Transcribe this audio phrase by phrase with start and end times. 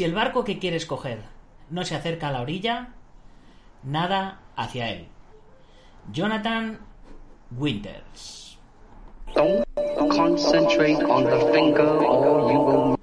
[0.00, 1.24] Si el barco que quieres coger
[1.68, 2.94] no se acerca a la orilla,
[3.82, 5.08] nada hacia él.
[6.10, 6.78] Jonathan
[7.50, 8.56] Winters.
[9.36, 9.62] On
[11.24, 12.96] the finger you will.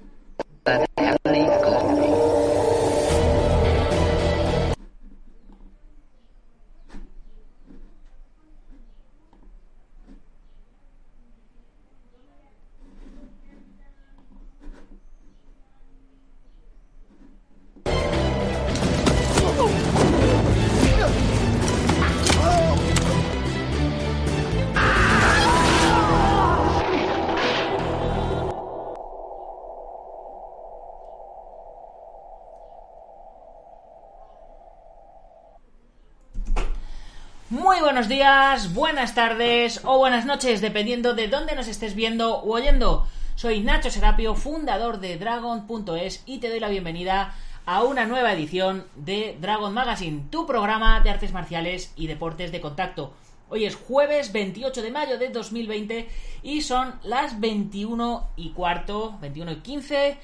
[38.08, 43.06] Días, buenas tardes o buenas noches, dependiendo de dónde nos estés viendo u oyendo.
[43.34, 47.34] Soy Nacho Serapio, fundador de Dragon.es y te doy la bienvenida
[47.66, 52.62] a una nueva edición de Dragon Magazine, tu programa de artes marciales y deportes de
[52.62, 53.12] contacto.
[53.50, 56.08] Hoy es jueves 28 de mayo de 2020
[56.42, 60.18] y son las 21 y cuarto, 21 y 15,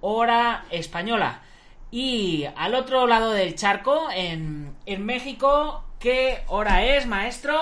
[0.00, 1.42] hora española.
[1.90, 7.58] Y al otro lado del charco, en, en México, ¿qué hora es, maestro?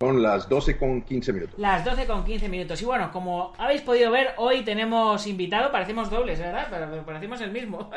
[0.00, 1.58] Son las 12 con 15 minutos.
[1.58, 2.82] Las 12 con 15 minutos.
[2.82, 6.66] Y bueno, como habéis podido ver, hoy tenemos invitado, parecemos dobles, ¿verdad?
[6.70, 7.90] Pero, parecemos el mismo.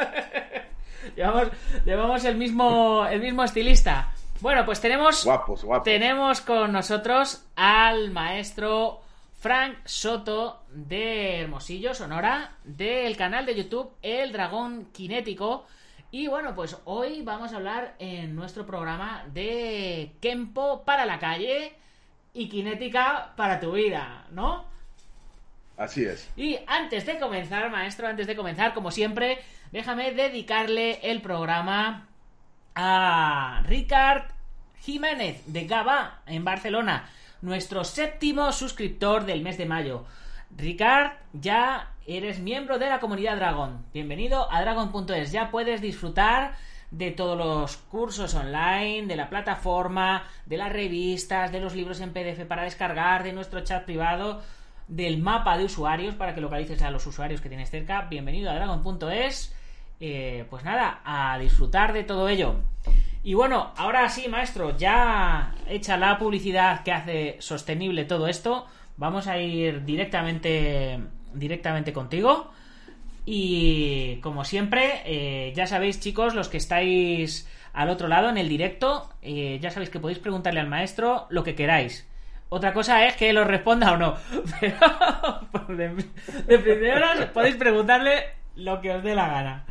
[1.16, 1.48] llevamos,
[1.86, 4.14] llevamos el mismo, el mismo estilista.
[4.42, 5.84] Bueno, pues tenemos, Guapos, guapos.
[5.84, 9.02] tenemos con nosotros al maestro
[9.40, 15.66] Frank Soto de Hermosillo, Sonora, del canal de YouTube El Dragón Kinético.
[16.12, 21.74] Y bueno, pues hoy vamos a hablar en nuestro programa de Kempo para la calle
[22.34, 24.66] y Kinética para tu vida, ¿no?
[25.78, 26.28] Así es.
[26.36, 29.38] Y antes de comenzar, maestro, antes de comenzar, como siempre,
[29.72, 32.08] déjame dedicarle el programa
[32.74, 34.32] a Ricard
[34.82, 37.08] Jiménez de Gaba en Barcelona,
[37.42, 40.06] nuestro séptimo suscriptor del mes de mayo.
[40.58, 43.86] Ricard, ya eres miembro de la comunidad Dragon.
[43.94, 45.32] Bienvenido a Dragon.es.
[45.32, 46.56] Ya puedes disfrutar
[46.92, 52.12] de todos los cursos online, de la plataforma, de las revistas, de los libros en
[52.12, 54.42] PDF para descargar, de nuestro chat privado,
[54.88, 58.08] del mapa de usuarios para que localices a los usuarios que tienes cerca.
[58.10, 59.56] Bienvenido a Dragon.es.
[60.02, 62.56] Eh, pues nada, a disfrutar de todo ello.
[63.22, 68.66] Y bueno, ahora sí, maestro, ya hecha la publicidad que hace sostenible todo esto,
[69.00, 71.00] vamos a ir directamente,
[71.34, 72.52] directamente contigo.
[73.26, 78.50] Y como siempre, eh, ya sabéis, chicos, los que estáis al otro lado en el
[78.50, 82.08] directo, eh, ya sabéis que podéis preguntarle al maestro lo que queráis.
[82.50, 84.16] Otra cosa es que él os responda o no.
[84.60, 84.78] Pero
[85.70, 86.06] de,
[86.48, 88.24] de primeras podéis preguntarle
[88.56, 89.66] lo que os dé la gana.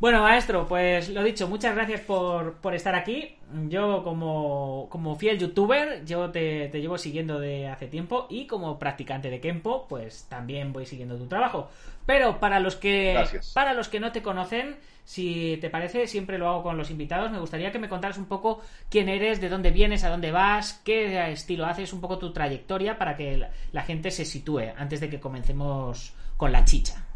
[0.00, 3.36] Bueno, maestro, pues lo dicho, muchas gracias por, por estar aquí.
[3.68, 8.78] Yo como, como fiel youtuber, yo te, te, llevo siguiendo de hace tiempo y como
[8.78, 11.68] practicante de Kempo, pues también voy siguiendo tu trabajo.
[12.06, 13.52] Pero para los que Gracias.
[13.52, 17.32] para los que no te conocen, si te parece, siempre lo hago con los invitados,
[17.32, 20.80] me gustaría que me contaras un poco quién eres, de dónde vienes, a dónde vas,
[20.84, 25.00] qué estilo haces, un poco tu trayectoria para que la, la gente se sitúe antes
[25.00, 27.07] de que comencemos con la chicha.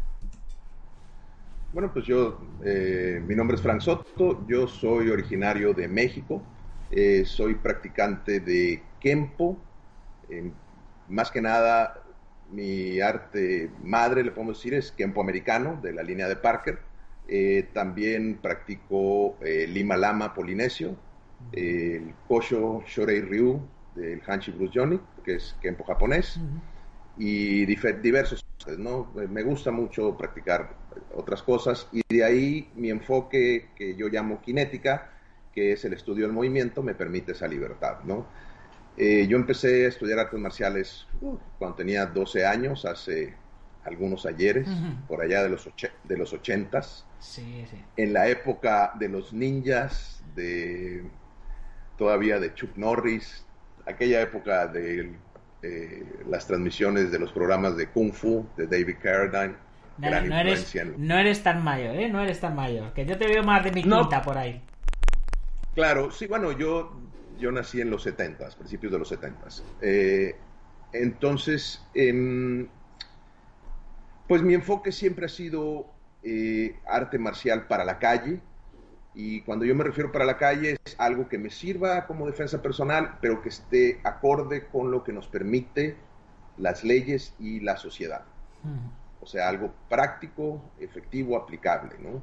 [1.73, 6.55] Bueno, pues yo, eh, mi nombre es Frank Soto, yo soy originario de México,
[6.91, 9.71] eh, soy practicante de Kempo,
[10.29, 10.53] eh,
[11.07, 11.95] más que nada
[12.45, 16.79] mi arte madre, le podemos decir, es Kempo americano, de la línea de Parker,
[17.25, 20.97] Eh, también practico Lima Lama polinesio,
[21.51, 26.45] el Kosho Shorei Ryu del Hanshi Bruce Johnny, que es Kempo japonés.
[27.17, 28.45] Y diversos,
[28.77, 29.11] ¿no?
[29.29, 30.75] Me gusta mucho practicar
[31.15, 35.11] otras cosas y de ahí mi enfoque que yo llamo kinética
[35.53, 38.25] que es el estudio del movimiento, me permite esa libertad, ¿no?
[38.97, 43.33] Eh, yo empecé a estudiar artes marciales uh, cuando tenía 12 años, hace
[43.85, 44.67] algunos ayeres,
[45.07, 45.69] por allá de los,
[46.03, 47.03] de los 80s.
[47.19, 47.83] Sí, sí.
[47.97, 51.03] En la época de los ninjas, de
[51.97, 53.45] todavía de Chuck Norris,
[53.85, 55.13] aquella época de
[55.63, 59.55] eh, las transmisiones de los programas de Kung Fu de David Carradine.
[59.97, 62.09] No, no, eres, no, eres, tan mayor, ¿eh?
[62.09, 62.93] No eres tan mayor.
[62.93, 64.61] Que yo te veo más de mi quinta por ahí.
[65.75, 66.99] Claro, sí, bueno, yo,
[67.39, 69.47] yo nací en los 70, principios de los 70.
[69.81, 70.35] Eh,
[70.91, 72.67] entonces, em,
[74.27, 75.87] pues mi enfoque siempre ha sido
[76.23, 78.39] eh, arte marcial para la calle.
[79.15, 82.61] Y cuando yo me refiero para la calle es algo que me sirva como defensa
[82.61, 85.95] personal, pero que esté acorde con lo que nos permite
[86.57, 88.23] las leyes y la sociedad.
[89.21, 92.21] O sea, algo práctico, efectivo, aplicable, ¿no?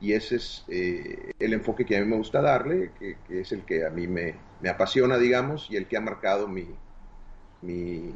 [0.00, 3.64] Y ese es eh, el enfoque que a mí me gusta darle, que, es el
[3.64, 6.66] que a mí me, me, apasiona, digamos, y el que ha marcado mi,
[7.60, 8.12] mi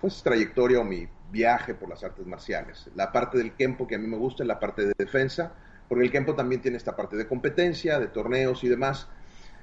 [0.00, 2.88] pues, trayectoria o mi viaje por las artes marciales.
[2.94, 5.54] La parte del Kempo que a mí me gusta es la parte de defensa,
[5.88, 9.08] porque el Kempo también tiene esta parte de competencia, de torneos y demás,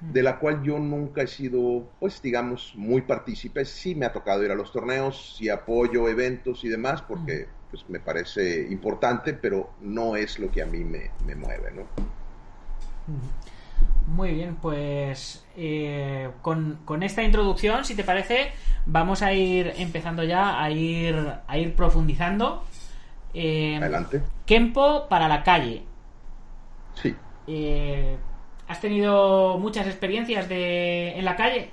[0.02, 3.66] de la cual yo nunca he sido, pues digamos, muy partícipe.
[3.66, 7.88] Sí me ha tocado ir a los torneos, sí apoyo eventos y demás, porque pues
[7.88, 11.84] me parece importante, pero no es lo que a mí me, mueve, ¿no?
[14.08, 18.52] Muy bien, pues eh, con, esta introducción, si te parece,
[18.86, 21.16] vamos a ir empezando ya a ir,
[21.48, 22.64] a ir profundizando.
[23.34, 24.22] Eh, Adelante.
[24.46, 25.84] Kempo para la calle.
[26.96, 27.16] Sí.
[27.48, 28.18] Eh,
[28.68, 31.72] ¿Has tenido muchas experiencias de, en la calle?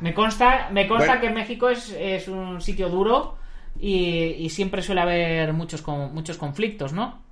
[0.00, 3.36] Me consta, me consta que México es, es un sitio duro
[3.78, 7.22] y, siempre suele haber muchos, muchos conflictos, ¿no?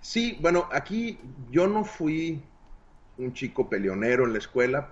[0.00, 1.18] Sí, bueno, aquí
[1.50, 2.42] yo no fui
[3.16, 4.90] un chico peleonero en la escuela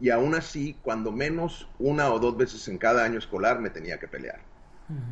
[0.00, 3.98] y aún así, cuando menos una o dos veces en cada año escolar me tenía
[3.98, 4.40] que pelear.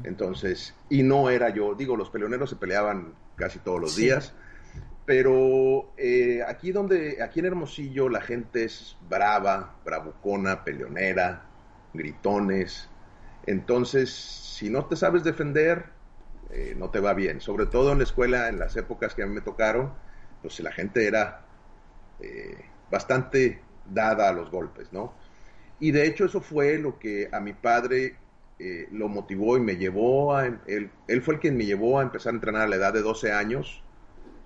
[0.03, 4.35] Entonces, y no era yo, digo, los peleoneros se peleaban casi todos los días,
[5.07, 11.45] pero eh, aquí donde, aquí en Hermosillo la gente es brava, bravucona, peleonera,
[11.95, 12.91] gritones,
[13.49, 15.87] entonces, si no te sabes defender,
[16.51, 17.41] eh, no te va bien.
[17.41, 19.95] Sobre todo en la escuela, en las épocas que a mí me tocaron,
[20.43, 21.47] pues la gente era
[22.21, 22.59] eh,
[22.91, 25.15] bastante dada a los golpes, ¿no?
[25.81, 28.19] Y de hecho eso fue lo que a mi padre
[28.59, 30.47] eh, lo motivó y me llevó a...
[30.47, 33.03] Él, él, fue el quien me llevó a empezar a entrenar a la edad de
[33.03, 33.83] 12 años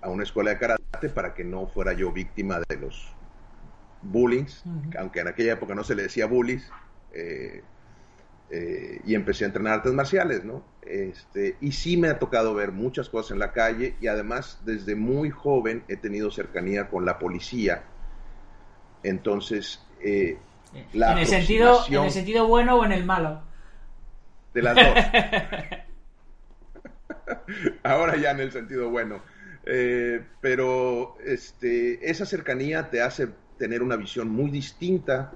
[0.01, 3.13] a una escuela de karate para que no fuera yo víctima de los
[4.01, 4.63] bullings,
[4.99, 6.69] aunque en aquella época no se le decía bullies,
[7.13, 7.63] eh,
[9.05, 10.63] y empecé a entrenar artes marciales, ¿no?
[10.83, 14.95] Este, y sí me ha tocado ver muchas cosas en la calle y además desde
[14.95, 17.83] muy joven he tenido cercanía con la policía.
[19.01, 20.37] Entonces, eh,
[20.91, 23.41] la ¿En, el sentido, ¿En el sentido bueno o en el malo?
[24.53, 24.85] De las dos.
[27.83, 29.21] Ahora ya en el sentido bueno.
[29.65, 35.31] Eh, pero este, esa cercanía te hace tener una visión muy distinta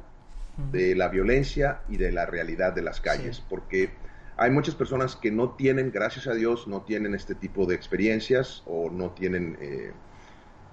[0.72, 3.92] de la violencia y de la realidad de las calles, porque
[4.38, 8.64] hay muchas personas que no tienen, gracias a Dios, no tienen este tipo de experiencias
[8.66, 9.92] o no tienen eh,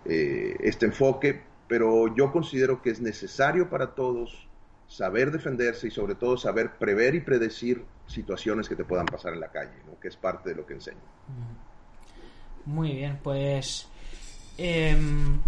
[0.06, 4.48] eh, este enfoque, pero yo considero que es necesario para todos
[4.86, 9.41] saber defenderse y sobre todo saber prever y predecir situaciones que te puedan pasar en
[9.41, 11.01] la calle, que es parte de lo que enseño.
[12.67, 13.89] Muy bien, pues
[14.56, 15.41] em,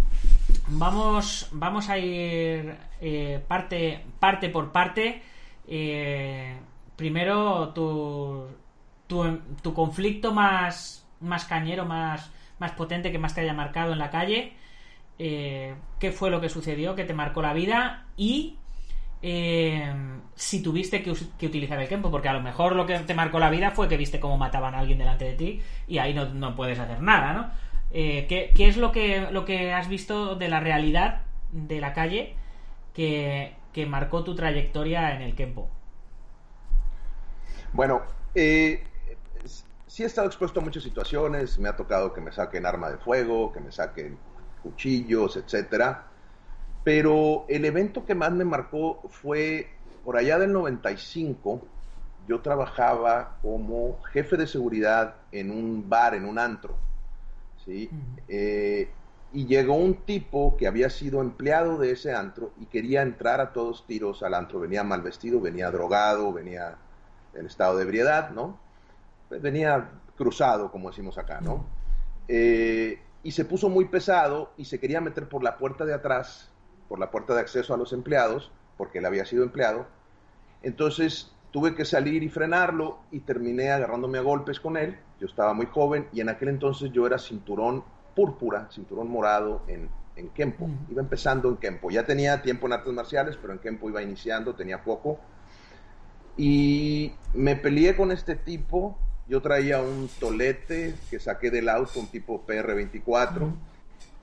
[0.67, 5.21] vamos, vamos a ir eh, parte, parte por parte.
[5.67, 6.57] Eh,
[6.95, 8.47] primero, tu,
[9.07, 14.09] tu, conflicto más, más cañero, más, más potente que más te haya marcado en la
[14.09, 14.53] calle.
[15.19, 18.05] Eh, ¿Qué fue lo que sucedió que te marcó la vida?
[18.17, 18.57] Y
[19.21, 23.49] si tuviste que, utilizar el tiempo, porque a lo mejor lo que te marcó la
[23.49, 26.55] vida fue que viste cómo mataban a alguien delante de ti y ahí no, no
[26.55, 27.67] puedes hacer nada, ¿no?
[27.89, 31.21] ¿qué, ¿qué, es lo que, lo que has visto de la realidad
[31.51, 32.35] de la calle
[32.93, 33.55] que,
[33.87, 35.69] marcó tu trayectoria en el Kempo?
[37.73, 38.01] Bueno,
[38.33, 38.83] eh,
[39.85, 42.97] sí he estado expuesto a muchas situaciones, me ha tocado que me saquen arma de
[42.97, 44.17] fuego, que me saquen
[44.63, 46.07] cuchillos, etcétera.
[46.87, 49.67] Pero el evento que más me marcó fue
[50.05, 51.61] por allá del 95.
[52.29, 56.77] Yo trabajaba como jefe de seguridad en un bar, en un antro.
[57.65, 57.89] ¿sí?
[58.29, 63.51] y llegó un tipo que había sido empleado de ese antro y quería entrar a
[63.51, 64.61] todos tiros al antro.
[64.61, 66.77] Venía mal vestido, venía drogado, venía
[67.33, 68.57] en estado de ebriedad, ¿no?
[69.27, 71.65] Pues venía cruzado, como decimos acá, ¿no?
[72.29, 76.49] Eh, y se puso muy pesado y se quería meter por la puerta de atrás,
[76.87, 79.87] por la puerta de acceso a los empleados, porque él había sido empleado.
[80.63, 84.97] Entonces tuve que salir y frenarlo y terminé agarrándome a golpes con él.
[85.19, 87.83] Yo estaba muy joven y en aquel entonces yo era cinturón
[88.15, 90.69] púrpura, cinturón morado en, en Kempo.
[90.89, 91.89] Iba empezando en Kempo.
[91.89, 95.19] Ya tenía tiempo en artes marciales, pero en Kempo iba iniciando, tenía poco.
[96.35, 98.97] Y me peleé con este tipo.
[99.27, 103.51] Yo traía un tolete que saqué del auto, un tipo PR24.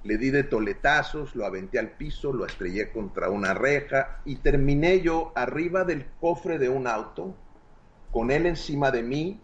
[0.05, 5.01] Le di de toletazos, lo aventé al piso, lo estrellé contra una reja y terminé
[5.01, 7.35] yo arriba del cofre de un auto,
[8.13, 9.41] con él encima de mí,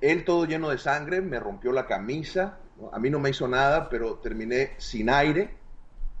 [0.00, 2.58] él todo lleno de sangre, me rompió la camisa,
[2.92, 5.54] a mí no me hizo nada, pero terminé sin aire,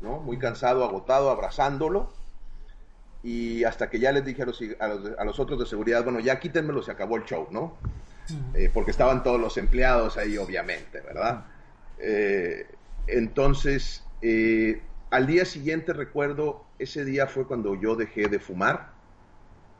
[0.00, 0.20] ¿no?
[0.20, 2.12] muy cansado, agotado, abrazándolo.
[3.22, 6.04] Y hasta que ya les dije a los, a los, a los otros de seguridad,
[6.04, 7.76] bueno, ya quítenmelo, se acabó el show, ¿no?
[8.54, 11.46] Eh, porque estaban todos los empleados ahí, obviamente, ¿verdad?
[11.98, 12.66] Eh,
[13.06, 18.92] entonces, eh, al día siguiente recuerdo, ese día fue cuando yo dejé de fumar,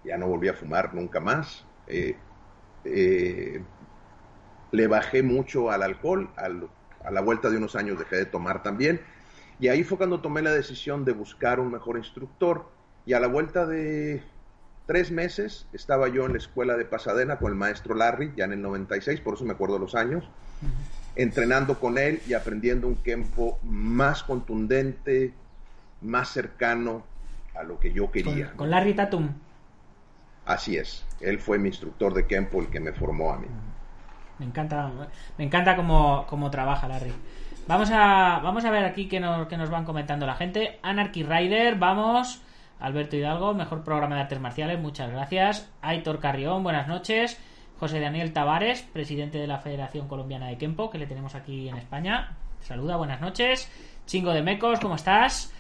[0.05, 1.65] ya no volví a fumar nunca más.
[1.87, 2.17] Eh,
[2.85, 3.63] eh,
[4.71, 6.69] le bajé mucho al alcohol, al,
[7.05, 9.01] a la vuelta de unos años dejé de tomar también,
[9.59, 12.67] y ahí fue cuando tomé la decisión de buscar un mejor instructor,
[13.07, 14.23] y a la vuelta de
[14.87, 18.53] tres meses estaba yo en la escuela de Pasadena con el maestro Larry, ya en
[18.53, 20.25] el 96, por eso me acuerdo los años,
[21.17, 25.33] entrenando con él y aprendiendo un Kempo más contundente,
[26.01, 27.05] más cercano
[27.55, 28.49] a lo que yo quería.
[28.49, 29.29] Con, con Larry Tatum.
[30.47, 33.47] Así es, él fue mi instructor de Kempo, el que me formó a mí.
[34.39, 34.91] Me encanta,
[35.39, 37.13] me encanta cómo, cómo trabaja Larry.
[37.67, 40.79] Vamos a, vamos a ver aquí que nos, que nos van comentando la gente.
[40.83, 42.43] Anarchy Rider, vamos.
[42.81, 45.71] Alberto Hidalgo, mejor programa de artes marciales, muchas gracias.
[45.81, 47.39] Aitor Carrión, buenas noches.
[47.79, 51.77] José Daniel Tavares, presidente de la Federación Colombiana de Kempo, que le tenemos aquí en
[51.77, 52.37] España.
[52.61, 53.71] Saluda, buenas noches.
[54.07, 55.53] Chingo de Mecos, ¿cómo estás?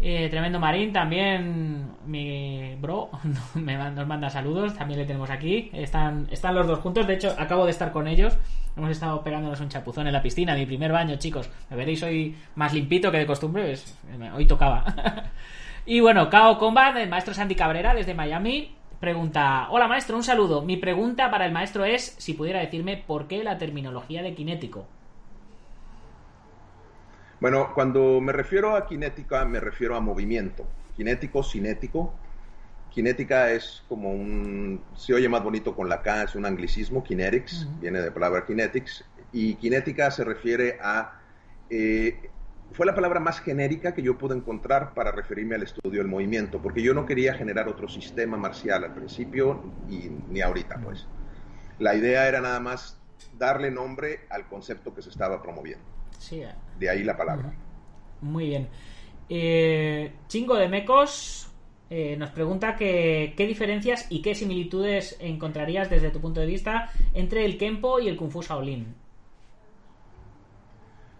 [0.00, 3.08] Eh, Tremendo Marín, también mi bro
[3.54, 5.70] me nos manda saludos, también le tenemos aquí.
[5.72, 8.36] Están, están los dos juntos, de hecho acabo de estar con ellos.
[8.76, 11.48] Hemos estado pegándonos un chapuzón en la piscina, mi primer baño, chicos.
[11.70, 13.98] Me veréis hoy más limpito que de costumbre, es-
[14.34, 14.84] hoy tocaba.
[15.86, 20.62] y bueno, Kao Combat, el maestro Sandy Cabrera desde Miami, pregunta: Hola maestro, un saludo.
[20.62, 24.86] Mi pregunta para el maestro es si pudiera decirme por qué la terminología de kinético.
[27.40, 30.66] Bueno, cuando me refiero a cinética, me refiero a movimiento.
[30.96, 32.14] Cinético, cinético.
[32.94, 34.82] Cinética es como un.
[34.94, 37.04] Se oye más bonito con la K, es un anglicismo.
[37.04, 39.04] Kinetics, viene de la palabra kinetics.
[39.32, 41.20] Y cinética se refiere a.
[41.70, 42.30] eh,
[42.72, 46.60] fue la palabra más genérica que yo pude encontrar para referirme al estudio del movimiento,
[46.60, 51.06] porque yo no quería generar otro sistema marcial al principio y ni ahorita, pues.
[51.78, 53.00] La idea era nada más
[53.38, 55.84] darle nombre al concepto que se estaba promoviendo.
[56.18, 56.54] Sí, eh.
[56.78, 57.52] De ahí la palabra.
[58.20, 58.68] Muy bien.
[59.28, 61.50] Eh, Chingo de Mecos
[61.90, 66.90] eh, nos pregunta que, qué diferencias y qué similitudes encontrarías desde tu punto de vista
[67.14, 69.05] entre el Kempo y el Kung Fu Shaolin.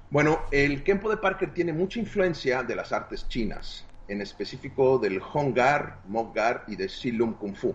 [0.08, 5.20] Bueno, el Kempo de Parker tiene mucha influencia de las artes chinas, en específico del
[5.20, 7.74] Honggar, Moggar y de Silum Kung Fu,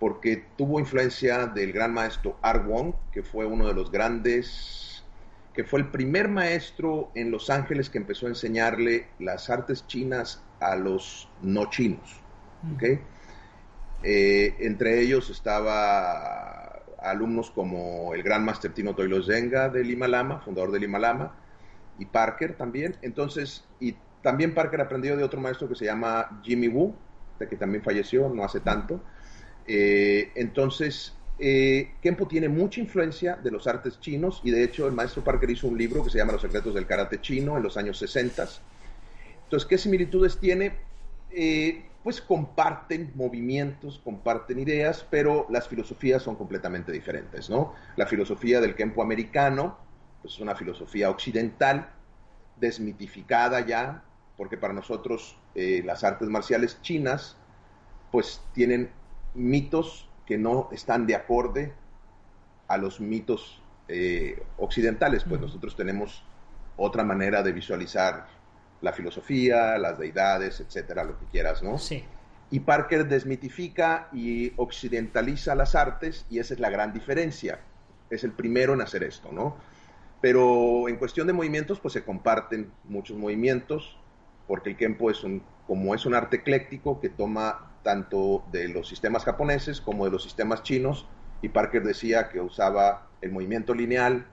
[0.00, 5.04] porque tuvo influencia del gran maestro Ar Wong, que fue uno de los grandes,
[5.52, 10.42] que fue el primer maestro en Los Ángeles que empezó a enseñarle las artes chinas
[10.60, 12.22] a los no chinos.
[12.74, 12.82] ¿ok?
[14.04, 20.40] Eh, entre ellos estaba alumnos como el gran master Tino Toilo Zenga del Lima Lama,
[20.40, 21.34] fundador del Lima Lama,
[21.98, 22.96] y Parker también.
[23.02, 26.94] Entonces, y también Parker aprendió de otro maestro que se llama Jimmy Wu,
[27.38, 29.02] de que también falleció no hace tanto.
[29.66, 34.92] Eh, entonces, eh, Kempo tiene mucha influencia de los artes chinos y de hecho el
[34.92, 37.76] maestro Parker hizo un libro que se llama Los secretos del karate chino en los
[37.76, 38.48] años 60.
[39.44, 40.72] Entonces, ¿qué similitudes tiene?
[41.30, 47.74] Eh, pues comparten movimientos, comparten ideas, pero las filosofías son completamente diferentes, ¿no?
[47.96, 49.78] La filosofía del Kempo americano,
[50.28, 51.88] pues es una filosofía occidental,
[52.56, 54.02] desmitificada ya,
[54.36, 57.38] porque para nosotros eh, las artes marciales chinas,
[58.12, 58.90] pues tienen
[59.32, 61.72] mitos que no están de acorde
[62.66, 66.22] a los mitos eh, occidentales, pues nosotros tenemos
[66.76, 68.26] otra manera de visualizar
[68.82, 71.78] la filosofía, las deidades, etcétera, lo que quieras, ¿no?
[71.78, 72.04] Sí.
[72.50, 77.60] Y Parker desmitifica y occidentaliza las artes y esa es la gran diferencia.
[78.10, 79.56] Es el primero en hacer esto, ¿no?
[80.20, 83.96] Pero en cuestión de movimientos, pues se comparten muchos movimientos,
[84.46, 88.88] porque el Kempo es un, como es un arte ecléctico que toma tanto de los
[88.88, 91.06] sistemas japoneses como de los sistemas chinos,
[91.40, 94.26] y Parker decía que usaba el movimiento lineal,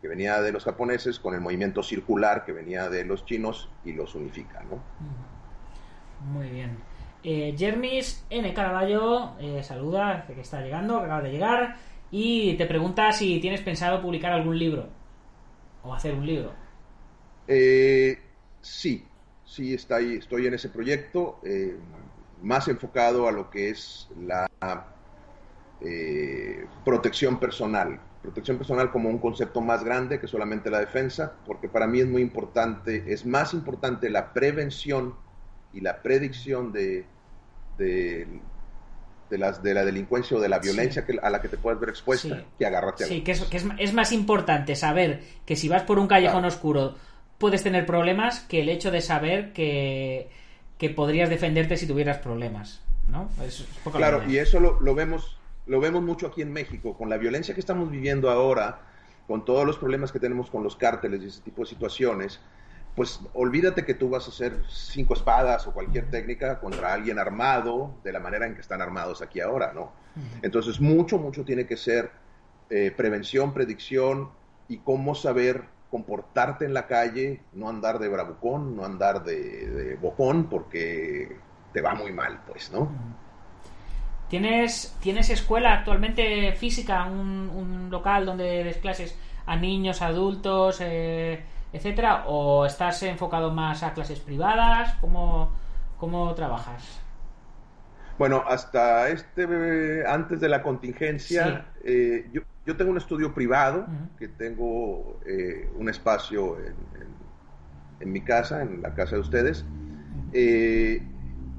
[0.00, 3.92] que venía de los japoneses, con el movimiento circular que venía de los chinos y
[3.92, 4.62] los unifica.
[4.64, 4.80] ¿no?
[6.32, 6.78] Muy bien.
[7.24, 8.52] Eh, Jermis N.
[8.52, 11.76] Caraballo eh, saluda, que está llegando, que acaba de llegar,
[12.10, 15.01] y te pregunta si tienes pensado publicar algún libro
[15.82, 16.52] o hacer un libro.
[17.46, 18.18] Eh,
[18.60, 19.06] sí,
[19.44, 21.76] sí estoy en ese proyecto, eh,
[22.42, 24.48] más enfocado a lo que es la
[25.80, 28.00] eh, protección personal.
[28.22, 32.06] Protección personal como un concepto más grande que solamente la defensa, porque para mí es
[32.06, 35.16] muy importante, es más importante la prevención
[35.72, 37.04] y la predicción de,
[37.78, 38.40] de,
[39.32, 41.80] de las, de la delincuencia o de la violencia que, a la que te puedes
[41.80, 42.44] ver expuesta Sí.
[42.58, 45.82] que agarrarte a Sí, que, es, que es, es más importante saber que si vas
[45.84, 46.48] por un callejón Claro.
[46.48, 46.94] oscuro
[47.38, 50.28] puedes tener problemas que el hecho de saber que,
[50.76, 52.82] que podrías defenderte si tuvieras problemas.
[53.08, 53.30] ¿no?
[53.42, 57.16] Es, Claro, y eso lo, lo vemos lo vemos mucho aquí en México, con la
[57.16, 58.80] violencia que estamos viviendo ahora,
[59.26, 62.38] con todos los problemas que tenemos con los cárteles y ese tipo de situaciones,
[62.94, 67.94] pues olvídate que tú vas a hacer cinco espadas o cualquier técnica contra alguien armado
[68.04, 69.92] de la manera en que están armados aquí ahora, ¿no?
[70.42, 72.10] Entonces mucho, mucho tiene que ser
[72.68, 74.30] eh, prevención, predicción
[74.68, 79.96] y cómo saber comportarte en la calle, no andar de bravucón, no andar de, de
[79.96, 81.36] bocón, porque
[81.72, 82.90] te va muy mal, pues, ¿no?
[84.28, 91.42] ¿Tienes, ¿Tienes escuela actualmente física, un, un local donde des clases a niños, adultos, eh,
[91.72, 92.24] etcétera?
[92.26, 94.94] ¿O estás enfocado más a clases privadas?
[95.00, 95.52] ¿Cómo,
[95.96, 97.00] cómo trabajas?
[98.18, 104.28] Bueno, hasta este, antes de la contingencia, eh, yo, yo tengo un estudio privado, que
[104.28, 106.66] tengo eh, un espacio en,
[107.00, 107.32] en-
[108.00, 109.70] en mi casa, en la casa de ustedes,
[110.32, 111.02] eh,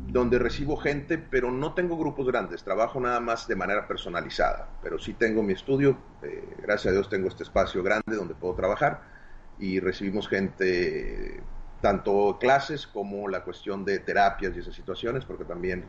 [0.08, 5.00] donde recibo gente, pero no tengo grupos grandes, trabajo nada más de manera personalizada, pero
[5.00, 9.13] sí tengo mi estudio, eh, gracias a Dios tengo este espacio grande donde puedo trabajar
[9.60, 11.42] y recibimos gente,
[11.82, 15.86] tanto clases como la cuestión de terapias y esas situaciones, porque también,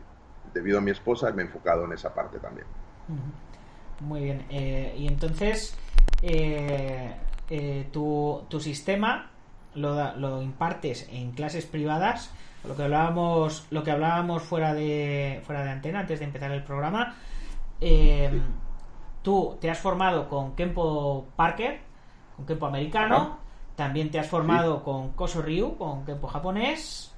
[0.53, 2.67] debido a mi esposa, me he enfocado en esa parte también.
[4.01, 4.45] Muy bien.
[4.49, 5.77] eh, y entonces,
[6.21, 7.15] eh,
[7.49, 9.29] eh, tu, tu sistema
[9.75, 12.31] lo, lo impartes en clases privadas.
[12.67, 16.63] Lo que hablábamos, lo que hablábamos fuera de fuera de antena antes de empezar el
[16.63, 17.15] programa.
[17.79, 18.27] Sí.
[19.21, 21.81] Tú te has formado con Kempo Parker,
[22.35, 23.37] con Kempo americano.
[23.75, 27.13] También te has formado con Koso Ryu, con Kempo japonés.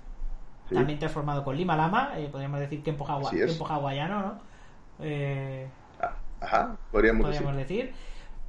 [0.69, 0.75] ¿sí?
[0.75, 3.29] También te has formado con Lima Lama, eh, podríamos decir Kempo, hawa-.
[3.31, 4.39] Kempo hawaiano, ¿no?
[4.99, 5.67] Eh,
[6.01, 7.85] Ah, Ajá, podríamos, podríamos decir.
[7.85, 7.95] decir.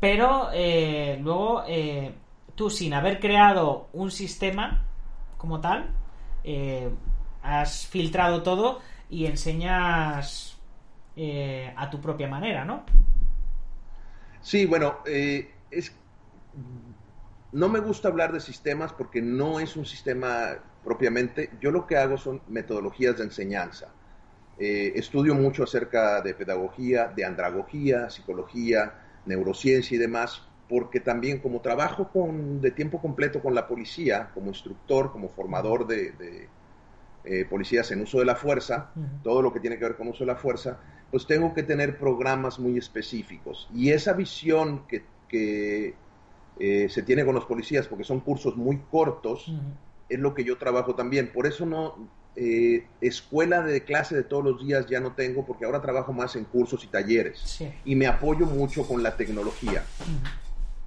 [0.00, 1.64] Pero eh, luego
[2.54, 4.82] tú, sin haber creado un sistema
[5.36, 5.90] como tal,
[7.42, 10.56] has filtrado todo y enseñas
[11.76, 12.84] a tu propia manera, ¿no?
[14.40, 15.92] Sí, bueno, es
[17.52, 21.50] no me gusta hablar de sistemas porque no es un sistema propiamente.
[21.60, 23.88] Yo lo que hago son metodologías de enseñanza.
[24.58, 31.60] Eh, estudio mucho acerca de pedagogía, de andragogía, psicología, neurociencia y demás, porque también como
[31.60, 36.48] trabajo con, de tiempo completo con la policía, como instructor, como formador de, de,
[37.24, 38.90] eh, policías en uso de la fuerza,
[39.22, 40.78] todo lo que tiene que ver con uso de la fuerza,
[41.10, 43.68] pues tengo que tener programas muy específicos.
[43.72, 45.94] Y esa visión que, que
[46.60, 49.52] eh, se tiene con los policías, porque son cursos muy cortos,
[50.08, 51.30] es lo que yo trabajo también.
[51.32, 55.64] Por eso no, eh, escuela de clase de todos los días ya no tengo, porque
[55.64, 57.38] ahora trabajo más en cursos y talleres.
[57.40, 57.72] Sí.
[57.84, 59.84] Y me apoyo mucho con la tecnología.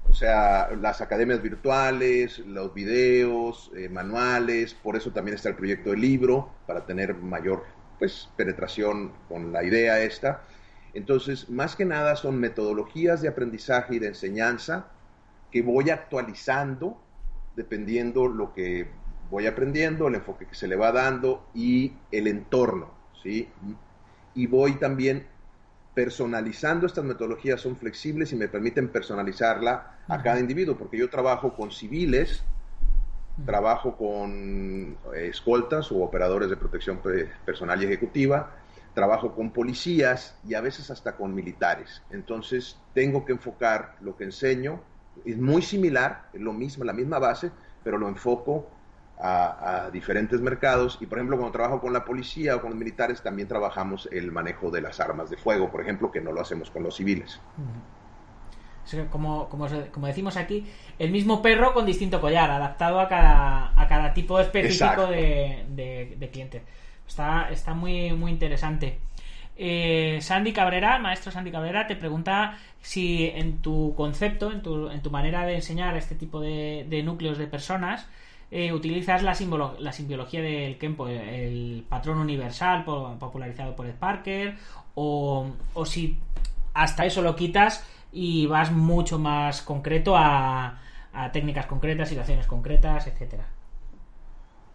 [0.09, 5.91] O sea, las academias virtuales, los videos, eh, manuales, por eso también está el proyecto
[5.91, 7.63] del libro, para tener mayor
[7.99, 10.43] pues, penetración con la idea esta.
[10.93, 14.87] Entonces, más que nada son metodologías de aprendizaje y de enseñanza
[15.51, 16.97] que voy actualizando
[17.55, 18.87] dependiendo lo que
[19.29, 23.53] voy aprendiendo, el enfoque que se le va dando y el entorno, ¿sí?
[24.33, 25.27] Y voy también
[25.93, 31.55] personalizando estas metodologías, son flexibles y me permiten personalizarla a cada individuo, porque yo trabajo
[31.55, 32.43] con civiles,
[33.45, 38.55] trabajo con escoltas o operadores de protección pe- personal y ejecutiva,
[38.93, 42.03] trabajo con policías y a veces hasta con militares.
[42.09, 44.83] Entonces tengo que enfocar lo que enseño,
[45.25, 47.51] es muy similar, es lo mismo, la misma base,
[47.83, 48.69] pero lo enfoco
[49.17, 52.79] a, a diferentes mercados y por ejemplo cuando trabajo con la policía o con los
[52.79, 56.41] militares también trabajamos el manejo de las armas de fuego, por ejemplo, que no lo
[56.41, 57.41] hacemos con los civiles.
[59.09, 60.65] Como, como, como decimos aquí,
[60.97, 66.15] el mismo perro con distinto collar, adaptado a cada, a cada tipo específico de, de-
[66.17, 66.63] de cliente.
[67.07, 68.99] Está, está muy, muy interesante.
[69.63, 75.03] Eh, Sandy Cabrera, maestro Sandy Cabrera, te pregunta si en tu concepto, en tu, en
[75.03, 78.07] tu manera de enseñar este tipo de, núcleos de personas,
[78.49, 79.37] eh, utilizas la,
[79.77, 82.83] la simbiología del Kempo, el patrón universal
[83.19, 84.55] popularizado por Ed Parker,
[84.95, 85.45] o,
[85.75, 86.17] o si
[86.73, 90.79] hasta eso lo quitas y vas mucho más concreto a,
[91.13, 93.45] a técnicas concretas, situaciones concretas, etcétera.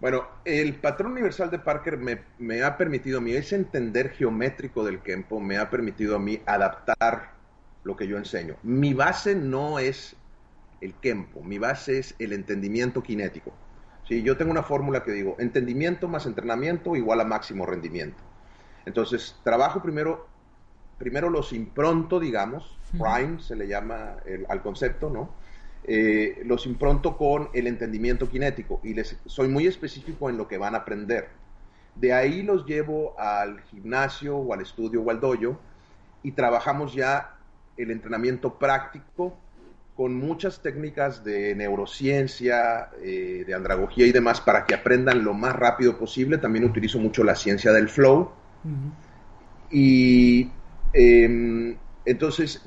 [0.00, 5.00] Bueno, el patrón universal de Parker me, ha permitido a mí, ese entender geométrico del
[5.00, 7.30] Kempo me ha permitido a mí adaptar
[7.82, 8.56] lo que yo enseño.
[8.62, 10.14] Mi base no es
[10.82, 13.52] el Kempo, mi base es el entendimiento cinético.
[14.06, 14.22] ¿Sí?
[14.22, 18.22] Yo tengo una fórmula que digo, entendimiento más entrenamiento igual a máximo rendimiento.
[18.84, 20.28] Entonces, trabajo primero,
[20.98, 24.16] primero los impronto, digamos, prime se le llama
[24.48, 25.30] al concepto, ¿no?
[25.88, 30.58] Eh, los impronto con el entendimiento cinético y les soy muy específico en lo que
[30.58, 31.28] van a aprender.
[31.94, 35.60] De ahí los llevo al gimnasio o al estudio o al dojo
[36.24, 37.36] y trabajamos ya
[37.76, 39.38] el entrenamiento práctico
[39.96, 45.54] con muchas técnicas de neurociencia, eh, de andragogía y demás para que aprendan lo más
[45.54, 46.38] rápido posible.
[46.38, 48.32] También utilizo mucho la ciencia del flow.
[49.70, 50.50] Y
[50.92, 52.62] em, entonces,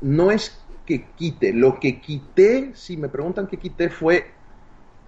[0.00, 0.59] no es
[0.90, 1.52] que quite.
[1.52, 4.26] Lo que quité, si me preguntan qué quité, fue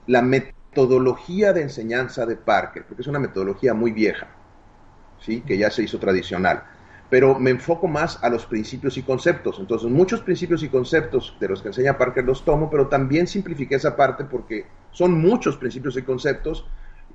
[0.07, 4.29] la metodología de enseñanza de Parker, porque es una metodología muy vieja,
[5.21, 5.41] ¿sí?
[5.41, 6.63] que ya se hizo tradicional.
[7.11, 9.59] Pero me enfoco más a los principios y conceptos.
[9.59, 13.75] Entonces, muchos principios y conceptos de los que enseña Parker los tomo, pero también simplifiqué
[13.75, 16.65] esa parte porque son muchos principios y conceptos,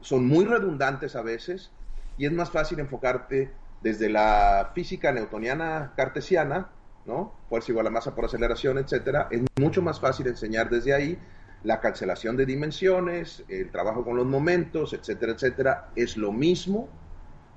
[0.01, 1.71] son muy redundantes a veces,
[2.17, 3.49] y es más fácil enfocarte
[3.82, 6.67] desde la física newtoniana cartesiana
[7.07, 7.33] ¿no?
[7.49, 9.29] Fuerza igual a masa por aceleración, etcétera.
[9.31, 11.17] Es mucho más fácil enseñar desde ahí
[11.63, 15.89] la cancelación de dimensiones, el trabajo con los momentos, etcétera, etcétera.
[15.95, 16.89] Es lo mismo,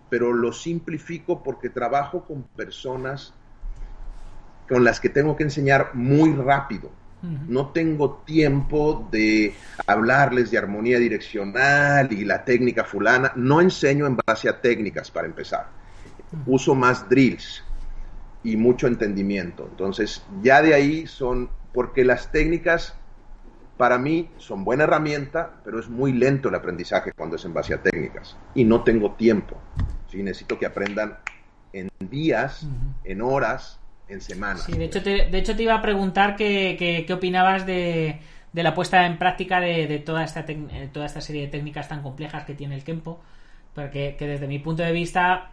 [0.09, 3.35] pero lo simplifico porque trabajo con personas
[4.69, 6.91] con las que tengo que enseñar muy rápido.
[7.49, 9.55] No tengo tiempo de
[9.87, 13.33] hablarles de armonía direccional y la técnica fulana.
[13.37, 15.69] No enseño en base a técnicas para empezar.
[16.47, 17.63] Uso más drills
[18.43, 19.67] y mucho entendimiento.
[19.71, 22.97] Entonces, ya de ahí son, porque las técnicas
[23.77, 27.73] para mí son buena herramienta, pero es muy lento el aprendizaje cuando es en base
[27.75, 29.57] a técnicas y no tengo tiempo.
[30.11, 30.23] ¿sí?
[30.23, 31.19] Necesito que aprendan
[31.73, 32.67] en días,
[33.05, 34.65] en horas, en semanas.
[34.65, 36.77] Sí, de hecho te, de hecho te iba a preguntar qué,
[37.07, 38.21] qué, opinabas de,
[38.53, 40.45] de, la puesta en práctica de, de toda, esta
[40.93, 43.21] toda esta serie de técnicas tan complejas que tiene el Kempo,
[43.75, 45.53] porque que desde mi punto de vista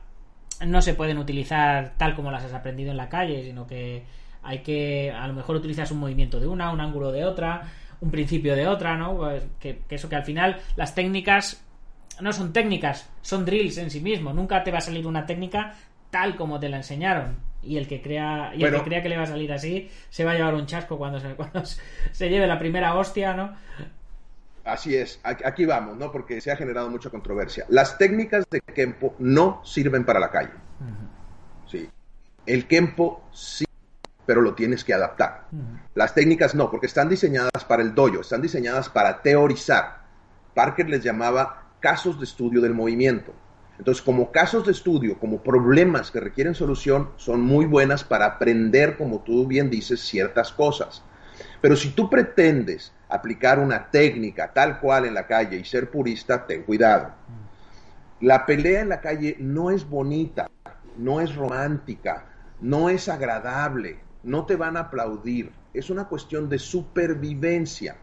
[0.65, 4.03] no se pueden utilizar tal como las has aprendido en la calle, sino que
[4.43, 7.63] hay que, a lo mejor utilizas un movimiento de una, un ángulo de otra,
[7.99, 9.17] un principio de otra, ¿no?
[9.17, 11.63] Pues que, eso que al final las técnicas
[12.19, 14.33] no son técnicas, son drills en sí mismo.
[14.33, 15.75] Nunca te va a salir una técnica
[16.09, 17.37] tal como te la enseñaron.
[17.61, 20.23] Y el que crea, y el que crea que le va a salir así, se
[20.23, 23.53] va a llevar un chasco cuando se, cuando se lleve la primera hostia, ¿no?
[24.67, 26.11] Así es, aquí vamos, ¿no?
[26.11, 27.65] Porque se ha generado mucha controversia.
[27.69, 30.51] Las técnicas de Kempo no sirven para la calle.
[31.65, 31.89] Sí.
[32.45, 33.65] El Kempo sí,
[34.25, 35.47] pero lo tienes que adaptar.
[35.95, 40.01] Las técnicas no, porque están diseñadas para el dojo, están diseñadas para teorizar.
[40.53, 43.33] Parker les llamaba casos de estudio del movimiento.
[43.77, 48.97] Entonces, como casos de estudio, como problemas que requieren solución, son muy buenas para aprender,
[48.97, 51.03] como tú bien dices, ciertas cosas.
[51.61, 56.45] Pero si tú pretendes aplicar una técnica tal cual en la calle y ser purista,
[56.45, 57.11] ten cuidado.
[58.19, 60.49] La pelea en la calle no es bonita,
[60.97, 62.25] no es romántica,
[62.59, 65.51] no es agradable, no te van a aplaudir.
[65.73, 67.97] Es una cuestión de supervivencia.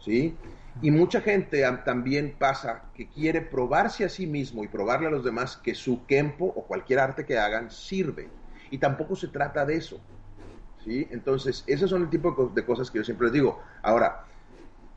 [0.00, 0.36] ¿Sí?
[0.82, 5.24] Y mucha gente también pasa que quiere probarse a sí mismo y probarle a los
[5.24, 8.28] demás que su kempo o cualquier arte que hagan sirve.
[8.70, 10.00] Y tampoco se trata de eso.
[10.84, 11.06] ¿sí?
[11.10, 13.62] Entonces, esos son el tipo de cosas que yo siempre les digo.
[13.82, 14.24] Ahora,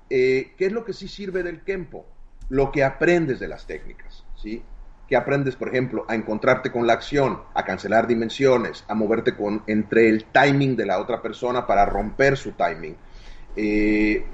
[0.10, 2.06] eh, ¿qué es lo que sí sirve del Kempo?
[2.50, 4.63] Lo que aprendes de las técnicas, ¿sí?
[5.08, 9.63] Que aprendes, por ejemplo, a encontrarte con la acción, a cancelar dimensiones, a moverte con,
[9.67, 12.96] entre el timing de la otra persona para romper su timing,
[13.56, 14.26] eh,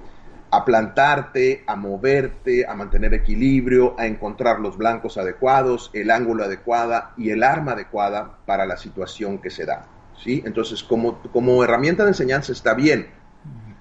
[0.52, 7.04] a plantarte, a moverte, a mantener equilibrio, a encontrar los blancos adecuados, el ángulo adecuado
[7.18, 9.88] y el arma adecuada para la situación que se da.
[10.24, 10.44] ¿sí?
[10.46, 13.08] Entonces, como, como herramienta de enseñanza está bien,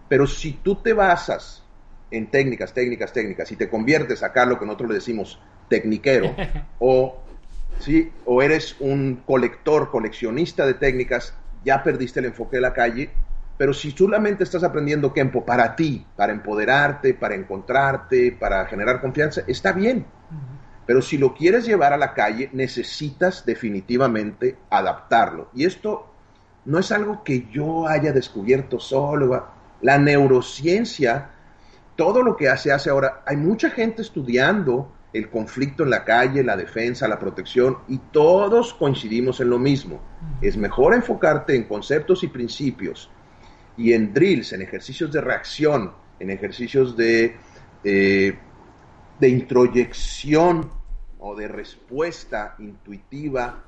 [0.09, 1.62] pero si tú te basas
[2.13, 6.35] en técnicas, técnicas, técnicas y te conviertes acá lo que nosotros le decimos tecniquero
[6.79, 7.19] o,
[7.79, 8.13] ¿sí?
[8.25, 13.11] o eres un colector, coleccionista de técnicas, ya perdiste el enfoque de la calle,
[13.57, 19.43] pero si solamente estás aprendiendo Kempo para ti, para empoderarte, para encontrarte, para generar confianza,
[19.47, 20.05] está bien.
[20.87, 25.49] Pero si lo quieres llevar a la calle, necesitas definitivamente adaptarlo.
[25.55, 26.13] Y esto
[26.65, 29.47] no es algo que yo haya descubierto solo.
[29.81, 31.31] La neurociencia,
[32.03, 36.43] todo lo que se hace ahora, hay mucha gente estudiando el conflicto en la calle,
[36.43, 40.01] la defensa, la protección, y todos coincidimos en lo mismo.
[40.41, 43.09] Es mejor enfocarte en conceptos y principios
[43.77, 47.37] y en drills, en ejercicios de reacción, en ejercicios de,
[47.85, 48.37] eh,
[49.21, 50.73] de introyección
[51.21, 53.63] o de respuesta intuitiva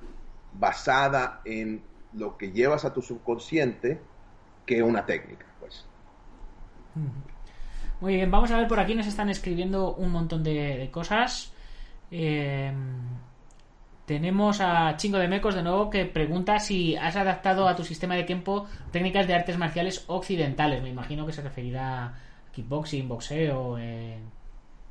[0.55, 1.83] basada en
[2.14, 4.01] lo que llevas a tu subconsciente
[4.66, 5.87] que una técnica, pues.
[8.00, 11.52] Muy bien, vamos a ver por aquí nos están escribiendo un montón de, cosas.
[12.11, 12.72] Eh,
[14.07, 18.14] tenemos a Chingo de Mecos de nuevo que pregunta si has adaptado a tu sistema
[18.14, 20.83] de tiempo técnicas de artes marciales occidentales.
[20.83, 22.14] Me imagino que se referirá a
[22.52, 24.18] kickboxing, boxeo, eh,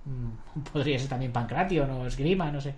[0.06, 2.74] mm, podría ser también pancratio, no esgrima, no sé.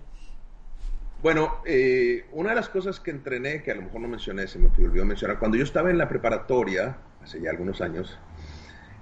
[1.22, 4.58] Bueno, eh, una de las cosas que entrené, que a lo mejor no mencioné, se
[4.58, 8.18] me olvidó mencionar, cuando yo estaba en la preparatoria, hace ya algunos años,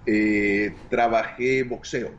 [0.07, 2.13] eh, trabajé boxeo.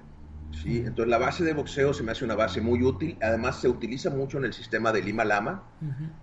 [0.52, 0.80] ¿sí?
[0.80, 3.17] Entonces la base de boxeo se me hace una base muy útil.
[3.21, 5.63] Además se utiliza mucho en el sistema de Lima Lama.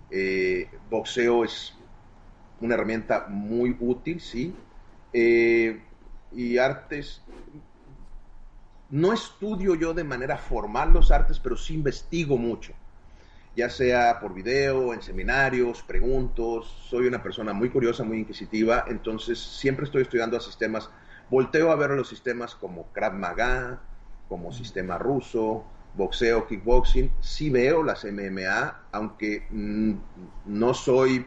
[0.09, 1.73] Eh, boxeo es
[2.61, 4.55] una herramienta muy útil, ¿sí?
[5.11, 5.81] Eh,
[6.31, 7.21] y artes...
[8.89, 12.73] No estudio yo de manera formal los artes, pero sí investigo mucho
[13.55, 16.87] ya sea por video, en seminarios, preguntos.
[16.89, 20.89] Soy una persona muy curiosa, muy inquisitiva, entonces siempre estoy estudiando a sistemas
[21.33, 23.79] volteo a ver los sistemas como Krav Maga,
[24.29, 25.65] como sistema ruso,
[25.95, 29.93] boxeo, kickboxing, sí veo las MMA, aunque mm,
[30.45, 31.25] no soy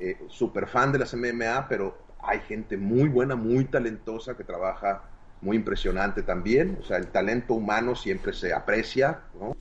[0.00, 5.02] eh, super fan de las MMA, pero hay gente muy buena, muy talentosa que trabaja
[5.42, 6.78] muy impresionante también.
[6.80, 9.54] O sea, el talento humano siempre se aprecia, ¿no?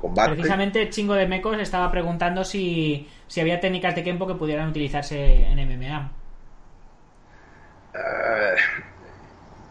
[0.00, 0.32] combate.
[0.32, 5.46] Precisamente Chingo de Mecos estaba preguntando si, si había técnicas de Kempo que pudieran utilizarse
[5.46, 6.21] en MMA.
[7.94, 8.54] Eh,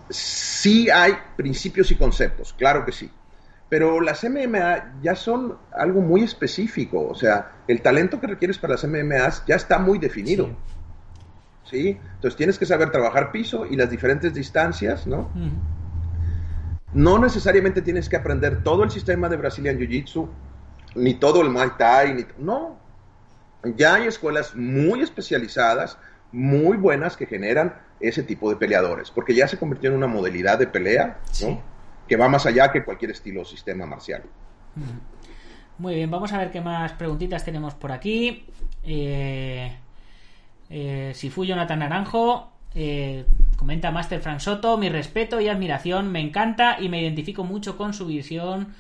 [0.10, 3.10] sí hay principios y conceptos, claro que sí.
[3.69, 7.07] Pero las MMA ya son algo muy específico.
[7.07, 10.49] O sea, el talento que requieres para las MMAs ya está muy definido.
[11.63, 11.97] Sí.
[12.15, 15.31] Entonces tienes que saber trabajar piso y las diferentes distancias, ¿no?
[16.93, 20.27] No necesariamente tienes que aprender todo el sistema de Brazilian Jiu-Jitsu,
[20.95, 22.25] ni todo el Muay Thai, ni...
[22.39, 22.77] no.
[23.63, 25.97] Ya hay escuelas muy especializadas,
[26.34, 30.60] muy buenas que generan ese tipo de peleadores, porque ya se convirtió en una modalidad
[30.60, 31.20] de pelea
[32.08, 34.24] que va más allá que cualquier estilo o sistema marcial.
[35.78, 38.46] Muy bien, vamos a ver qué más preguntitas tenemos por aquí.
[38.84, 39.72] Eh,
[40.70, 43.26] eh, si fui Jonathan Naranjo, eh,
[43.58, 47.94] comenta Master Frank Soto, mi respeto y admiración, me encanta y me identifico mucho con
[47.94, 48.76] su visión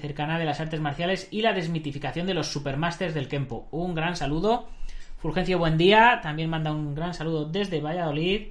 [0.00, 3.68] cercana de las artes marciales y la desmitificación de los supermasters del Kempo.
[3.70, 4.66] Un gran saludo.
[5.18, 6.20] Fulgencio, buen día.
[6.22, 8.48] También manda un gran saludo desde Valladolid.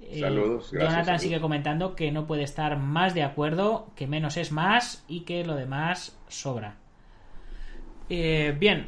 [0.00, 4.52] Eh, saludos, Jonathan sigue comentando que no puede estar más de acuerdo, que menos es
[4.52, 6.76] más y que lo demás sobra.
[8.08, 8.86] Eh, bien,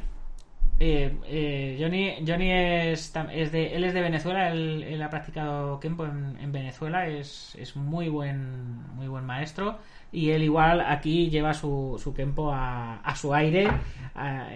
[0.79, 7.07] eh, Johnny, Johnny es, de, él es de Venezuela, él, ha practicado Kempo en, Venezuela,
[7.07, 9.79] es, es, muy buen muy buen maestro
[10.11, 13.67] y él igual aquí lleva su, su Kempo a, a su aire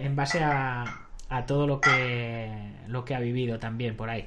[0.00, 0.84] en base a,
[1.32, 2.50] a todo lo que,
[2.88, 4.26] lo que ha vivido también por ahí.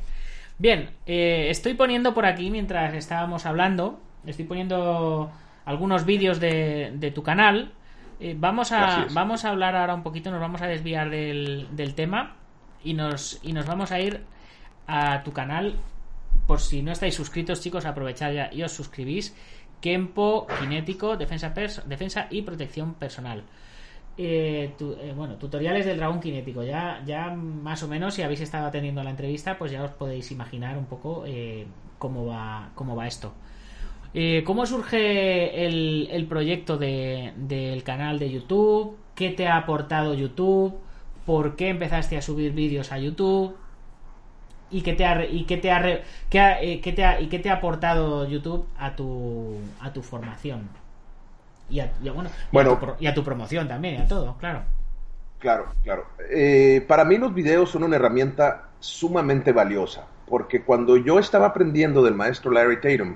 [0.57, 5.31] Bien, eh, estoy poniendo por aquí mientras estábamos hablando, estoy poniendo
[5.65, 7.71] algunos vídeos de, tu canal.
[8.19, 11.93] Eh, vamos, a, vamos a hablar ahora un poquito, nos vamos a desviar del, del
[11.93, 12.35] tema
[12.83, 14.21] y nos, y nos vamos a ir
[14.87, 15.75] a tu canal.
[16.47, 19.35] Por si no estáis suscritos, chicos, aprovechad ya y os suscribís.
[19.81, 21.53] Kempo Kinético, defensa,
[21.85, 23.43] defensa y protección personal.
[24.17, 26.63] Eh, eh, bueno, tutoriales del dragón kinético.
[26.63, 30.31] Ya, ya más o menos, si habéis estado atendiendo la entrevista, pues ya os podéis
[30.31, 31.65] imaginar un poco eh,
[31.97, 33.33] cómo, va, cómo va esto.
[34.45, 38.97] ¿Cómo surge el, proyecto del canal de YouTube?
[39.13, 40.73] ¿Qué te ha aportado YouTube?
[41.25, 43.57] ¿Por qué empezaste a subir vídeos a YouTube?
[44.71, 47.55] ¿Y qué te ha, y qué te ha, qué te ha, y qué te ha
[47.55, 50.69] aportado YouTube a tu, a tu formación?
[51.69, 51.91] Y a,
[52.51, 54.63] bueno, y, a tu, promoción también, y a todo, claro.
[55.39, 56.05] Claro, claro.
[56.29, 62.03] Eh, para mí los videos son una herramienta sumamente valiosa, porque cuando yo estaba aprendiendo
[62.03, 63.15] del maestro Larry Tatum,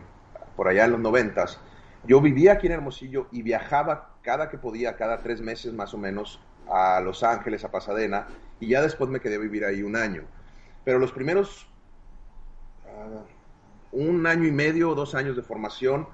[0.56, 1.60] por allá en los noventas,
[2.06, 5.98] yo vivía aquí en Hermosillo y viajaba cada que podía, cada tres meses más o
[5.98, 8.28] menos, a Los Ángeles, a Pasadena,
[8.60, 10.24] y ya después me quedé a vivir ahí un año.
[10.84, 11.68] Pero los primeros
[12.86, 13.24] ah,
[13.92, 16.08] un año y medio o dos años de formación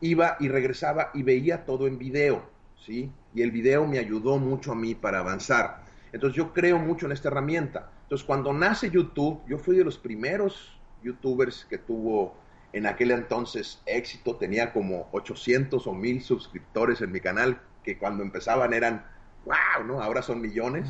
[0.00, 2.42] iba y regresaba y veía todo en video.
[2.76, 3.10] ¿sí?
[3.34, 5.84] Y el video me ayudó mucho a mí para avanzar.
[6.12, 7.90] Entonces yo creo mucho en esta herramienta.
[8.02, 12.34] Entonces cuando nace YouTube, yo fui de los primeros youtubers que tuvo
[12.72, 18.22] en aquel entonces éxito, tenía como 800 o 1000 suscriptores en mi canal, que cuando
[18.22, 19.06] empezaban eran,
[19.44, 20.02] wow, ¿no?
[20.02, 20.88] Ahora son millones.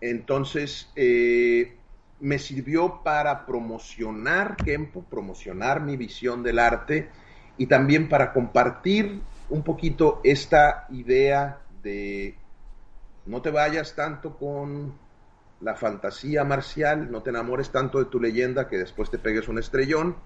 [0.00, 1.78] Entonces, eh,
[2.20, 7.08] me sirvió para promocionar Kempo, promocionar mi visión del arte
[7.56, 12.36] y también para compartir un poquito esta idea de
[13.26, 14.92] no te vayas tanto con
[15.60, 19.58] la fantasía marcial, no te enamores tanto de tu leyenda que después te pegues un
[19.58, 20.16] estrellón,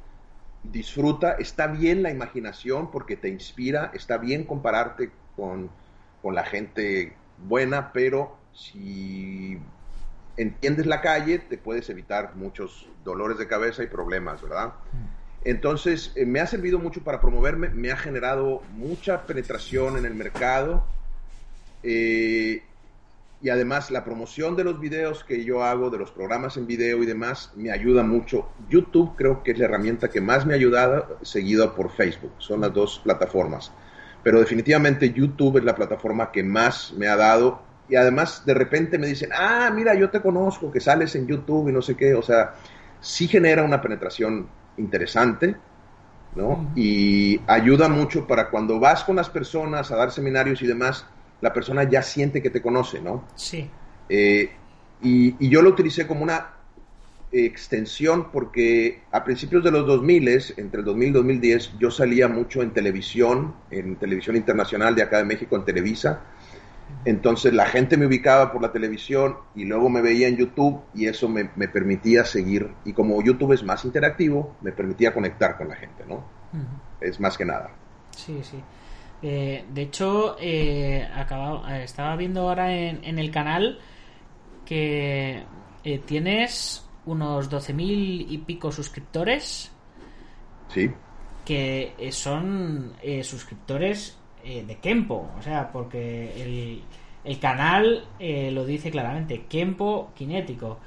[0.62, 5.70] disfruta, está bien la imaginación porque te inspira, está bien compararte con,
[6.22, 7.14] con la gente
[7.46, 9.58] buena, pero si
[10.36, 14.72] entiendes la calle, te puedes evitar muchos dolores de cabeza y problemas, ¿verdad?
[15.44, 20.14] Entonces, eh, me ha servido mucho para promoverme, me ha generado mucha penetración en el
[20.14, 20.84] mercado
[21.82, 22.62] eh,
[23.40, 27.02] y además la promoción de los videos que yo hago, de los programas en video
[27.02, 28.48] y demás, me ayuda mucho.
[28.68, 32.62] YouTube creo que es la herramienta que más me ha ayudado, seguida por Facebook, son
[32.62, 33.72] las dos plataformas.
[34.24, 38.98] Pero definitivamente YouTube es la plataforma que más me ha dado y además de repente
[38.98, 42.14] me dicen, ah, mira, yo te conozco, que sales en YouTube y no sé qué,
[42.14, 42.54] o sea,
[43.00, 44.48] sí genera una penetración
[44.78, 45.56] interesante,
[46.34, 46.70] ¿no?
[46.74, 51.06] Y ayuda mucho para cuando vas con las personas a dar seminarios y demás,
[51.40, 53.24] la persona ya siente que te conoce, ¿no?
[53.34, 53.68] Sí.
[54.08, 54.50] Eh,
[55.02, 56.54] y, yo lo utilicé como una
[57.30, 62.62] extensión porque a principios de los 2000, entre el 2000 y 2010, yo salía mucho
[62.62, 66.22] en televisión, en televisión internacional de acá de México, en Televisa,
[67.04, 71.06] entonces la gente me ubicaba por la televisión y luego me veía en YouTube y
[71.06, 72.70] eso me, permitía seguir.
[72.84, 76.24] Y como YouTube es más interactivo, me permitía conectar con la gente, ¿no?
[77.00, 77.70] Es más que nada.
[78.10, 78.62] Sí, sí.
[79.22, 83.78] Eh, de hecho, eh, eh, estaba viendo ahora en, el canal
[84.64, 85.44] que
[86.06, 89.72] tienes unos 12.000 y pico suscriptores.
[90.68, 90.90] Sí.
[91.44, 96.82] Que son suscriptores eh, de Kempo, o sea, porque
[97.24, 100.78] el, canal eh, lo dice claramente, Kempo kinético.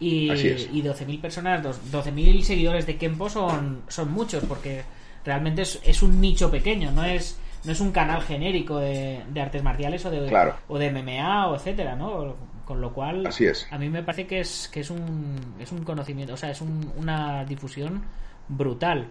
[0.00, 4.82] Y, y 12.000 personas, 12.000 seguidores de Kempo son, son muchos, porque
[5.24, 10.04] realmente es, un nicho pequeño, no es no es un canal genérico de, artes marciales
[10.06, 12.36] o de, o de MMA o etcétera, ¿no?
[12.64, 13.66] Con lo cual, Así es.
[13.70, 16.60] a mí me parece que es, que es, un, es un conocimiento, o sea, es
[16.60, 18.02] una difusión
[18.48, 19.08] brutal.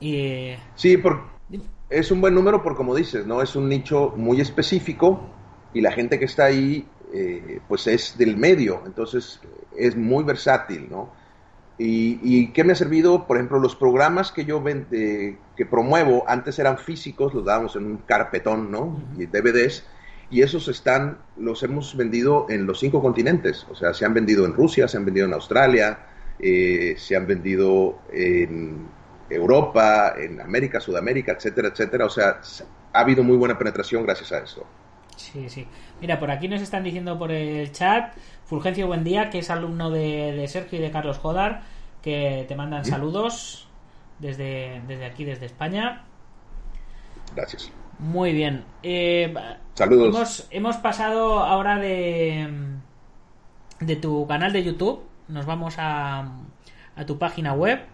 [0.00, 0.52] Y...
[0.74, 1.33] Sí, por,
[1.90, 3.42] es un buen número por como dices, ¿no?
[3.42, 5.28] Es un nicho muy específico
[5.72, 9.40] y la gente que está ahí, eh, pues es del medio, entonces
[9.76, 11.12] es muy versátil, ¿no?
[11.76, 13.26] Y, y, qué me ha servido?
[13.26, 17.96] Por ejemplo, los programas que yo que promuevo antes eran físicos, los dábamos en un
[17.96, 19.02] carpetón, ¿no?
[19.18, 19.84] Y DVDs,
[20.30, 24.46] y esos están, los hemos vendido en los cinco continentes, o sea, se han vendido
[24.46, 25.98] en Rusia, se han vendido en Australia,
[26.38, 28.86] eh, se han vendido en
[29.30, 32.06] Europa, en América, Sudamérica, etcétera, etcétera.
[32.06, 32.40] O sea,
[32.92, 34.66] ha habido muy buena penetración gracias a esto.
[35.16, 35.66] Sí, sí.
[36.00, 39.90] Mira, por aquí nos están diciendo por el chat, Fulgencio Buen Día, que es alumno
[39.90, 41.62] de, Sergio y de Carlos Jodar,
[42.02, 43.68] que te mandan saludos
[44.18, 46.04] desde, desde aquí, desde España.
[47.34, 47.70] Gracias.
[47.98, 48.64] Muy bien.
[48.82, 49.32] Eh,
[49.74, 50.14] saludos.
[50.14, 52.48] Hemos, hemos pasado ahora de,
[53.80, 56.32] de tu canal de YouTube, nos vamos a,
[56.96, 57.93] a tu página web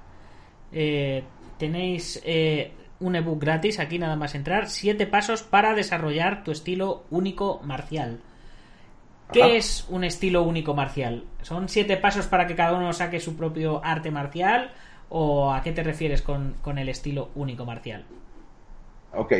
[0.72, 1.24] eh,
[1.58, 7.04] tenéis eh, un ebook gratis, aquí nada más entrar, siete pasos para desarrollar tu estilo
[7.10, 8.20] único marcial.
[9.32, 11.24] ¿Qué es un estilo único marcial?
[11.42, 14.72] ¿Son siete pasos para que cada uno saque su propio arte marcial?
[15.08, 18.04] ¿O a qué te refieres con, el estilo único marcial?
[19.14, 19.32] Ok,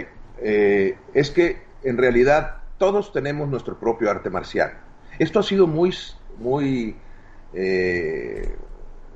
[0.43, 4.79] eh, es que en realidad todos tenemos nuestro propio arte marcial.
[5.19, 5.93] Esto ha sido muy,
[6.39, 6.97] muy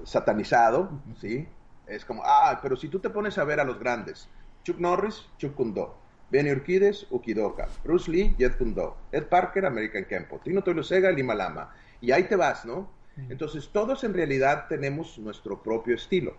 [0.05, 1.47] satanizado, ¿sí?
[1.87, 4.29] Es como, ah, pero si tú te pones a ver a los grandes,
[4.63, 10.41] Chuck Norris, Chuck Kundo, Benny Urquides, Ukidoka, Bruce Lee, Jet Kundo, Ed Parker, American Kempo,
[10.41, 12.91] Tino Sega, Lima Lama, y ahí te vas, ¿no?
[13.29, 16.37] Entonces, todos en realidad tenemos nuestro propio estilo,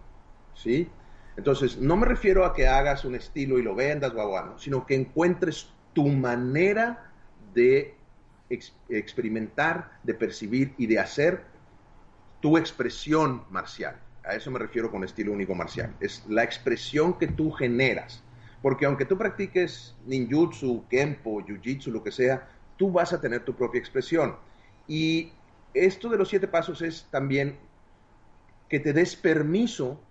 [0.53, 0.91] ¿sí?
[1.37, 4.95] Entonces, no me refiero a que hagas un estilo y lo vendas, guau, sino que
[4.95, 7.13] encuentres tu manera
[7.53, 7.97] de
[8.49, 11.45] experimentar, de percibir y de hacer
[12.41, 14.04] tu expresión marcial.
[14.27, 15.95] A eso me refiero con estilo único marcial.
[15.99, 18.23] Es la expresión que tú generas.
[18.61, 22.47] Porque aunque tú practiques ninjutsu, kempo, jiu-jitsu, lo que sea,
[22.77, 24.35] tú vas a tener tu propia expresión.
[24.87, 25.31] Y
[25.73, 27.57] esto de los siete pasos es también
[28.69, 30.01] que te des permiso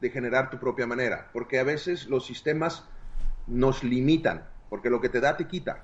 [0.00, 2.84] de generar tu propia manera, porque a veces los sistemas
[3.46, 5.80] nos limitan, porque lo que te da te quita,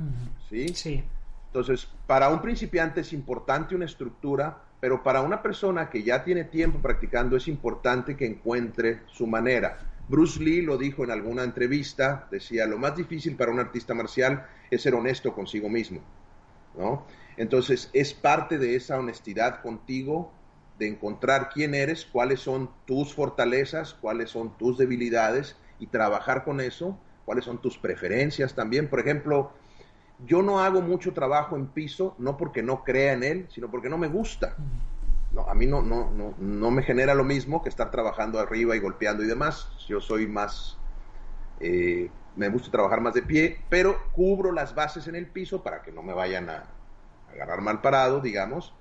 [0.49, 0.69] ¿sí?
[0.69, 1.05] Sí.
[1.47, 6.45] Entonces, para un principiante es importante una estructura, pero para una persona que ya tiene
[6.45, 9.79] tiempo practicando es importante que encuentre su manera.
[10.09, 14.47] Bruce Lee lo dijo en alguna entrevista, decía, lo más difícil para un artista marcial
[14.71, 16.01] es ser honesto consigo mismo,
[16.77, 17.07] ¿no?
[17.37, 20.33] Entonces, es parte de esa honestidad contigo,
[20.79, 26.61] de encontrar quién eres, cuáles son tus fortalezas, cuáles son tus debilidades y trabajar con
[26.61, 28.89] eso, cuáles son tus preferencias también.
[28.89, 29.53] Por ejemplo,
[30.25, 33.89] yo no hago mucho trabajo en piso, no porque no crea en él, sino porque
[33.89, 34.57] no me gusta.
[35.33, 38.75] No, a mí no, no, no, no me genera lo mismo que estar trabajando arriba
[38.75, 39.69] y golpeando y demás.
[39.87, 40.79] Yo soy más,
[41.61, 45.83] eh, me gusta trabajar más de pie, pero cubro las bases en el piso para
[45.83, 46.65] que no me vayan a,
[47.29, 48.73] a agarrar mal parado, digamos.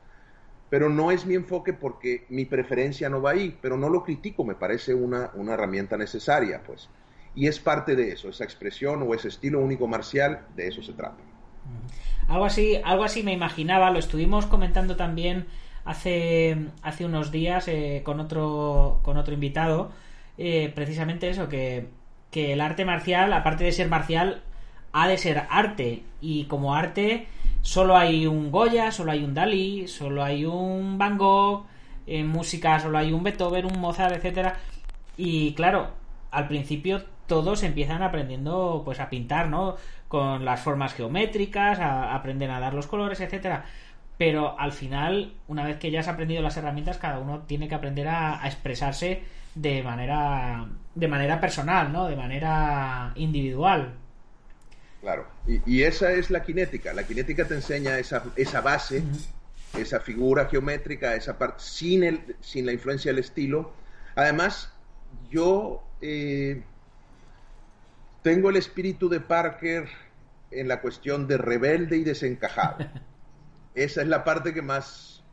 [0.69, 4.45] Pero no es mi enfoque porque mi preferencia no va ahí, pero no lo critico,
[4.45, 6.89] me parece una, una herramienta necesaria, pues.
[7.36, 10.93] Y es parte de eso, esa expresión o ese estilo único marcial, de eso se
[10.93, 11.17] trata.
[12.27, 15.45] Algo así, algo así me imaginaba, lo estuvimos comentando también
[15.83, 19.91] hace, hace unos días eh, con, otro, con otro invitado,
[20.38, 21.88] eh, precisamente eso, que,
[22.31, 24.41] que el arte marcial, aparte de ser marcial,
[24.91, 26.03] ha de ser arte.
[26.21, 27.27] Y como arte,
[27.61, 31.65] solo hay un Goya, solo hay un Dalí, solo hay un Van Gogh,
[32.07, 34.57] en música solo hay un Beethoven, un Mozart, etcétera.
[35.17, 35.89] Y claro,
[36.31, 39.76] al principio todos empiezan aprendiendo pues a pintar, ¿no?
[40.07, 43.65] Con las formas geométricas, a, aprenden a dar los colores, etcétera.
[44.17, 47.76] Pero al final, una vez que ya has aprendido las herramientas, cada uno tiene que
[47.76, 49.23] aprender a, a expresarse
[49.55, 50.65] de manera
[50.95, 52.07] de manera personal, ¿no?
[52.07, 53.93] De manera individual.
[55.01, 56.93] Claro, y, y esa es la cinética.
[56.93, 59.03] La cinética te enseña esa, esa base,
[59.78, 63.73] esa figura geométrica, esa parte, sin, el, sin la influencia del estilo.
[64.15, 64.73] Además,
[65.30, 66.63] yo eh,
[68.26, 69.88] tengo el espíritu de Parker
[70.49, 72.78] en la cuestión de rebelde y desencajado.
[73.76, 75.23] Esa es la parte que más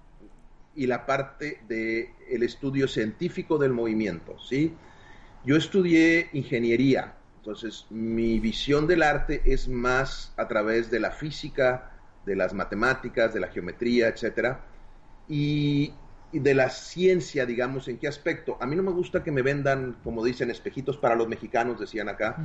[0.75, 4.75] y la parte del el estudio científico del movimiento, ¿sí?
[5.43, 11.93] Yo estudié ingeniería, entonces mi visión del arte es más a través de la física,
[12.27, 14.67] de las matemáticas, de la geometría, etcétera,
[15.31, 15.95] y,
[16.31, 18.59] y de la ciencia, digamos, ¿en qué aspecto?
[18.61, 22.11] A mí no me gusta que me vendan, como dicen, espejitos para los mexicanos, decían
[22.11, 22.37] acá.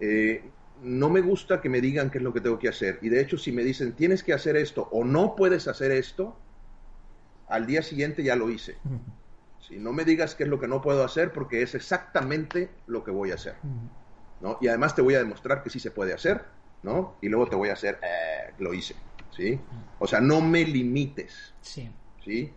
[0.00, 0.50] Eh,
[0.82, 2.98] no me gusta que me digan qué es lo que tengo que hacer.
[3.02, 6.36] Y de hecho, si me dicen, tienes que hacer esto o no puedes hacer esto,
[7.48, 8.76] al día siguiente ya lo hice.
[9.60, 13.02] Si no me digas qué es lo que no puedo hacer, porque es exactamente lo
[13.04, 13.54] que voy a hacer.
[14.40, 14.58] ¿no?
[14.60, 16.44] Y además te voy a demostrar que sí se puede hacer,
[16.82, 17.16] ¿no?
[17.22, 18.94] Y luego te voy a hacer, eh, lo hice,
[19.30, 19.58] ¿sí?
[19.98, 21.90] O sea, no me limites, Sí.
[22.22, 22.52] ¿sí?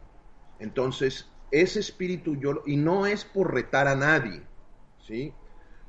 [0.60, 4.42] Entonces, ese espíritu yo, y no es por retar a nadie,
[5.00, 5.34] ¿sí?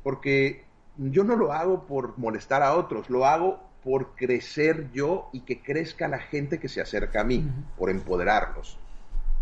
[0.05, 0.68] Porque
[0.99, 5.63] yo no lo hago por molestar a otros, lo hago por crecer yo y que
[5.63, 8.79] crezca la gente que se acerca a mí, por empoderarlos,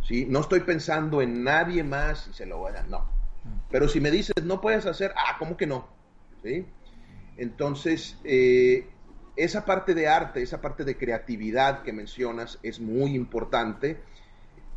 [0.02, 0.26] ¿sí?
[0.28, 3.06] No estoy pensando en nadie más y se lo voy a dar, no.
[3.70, 5.86] Pero si me dices, no puedes hacer, ah, ¿cómo que no?
[6.42, 6.66] ¿Sí?
[7.38, 8.88] Entonces, eh,
[9.36, 14.00] esa parte de arte, esa parte de creatividad que mencionas es muy importante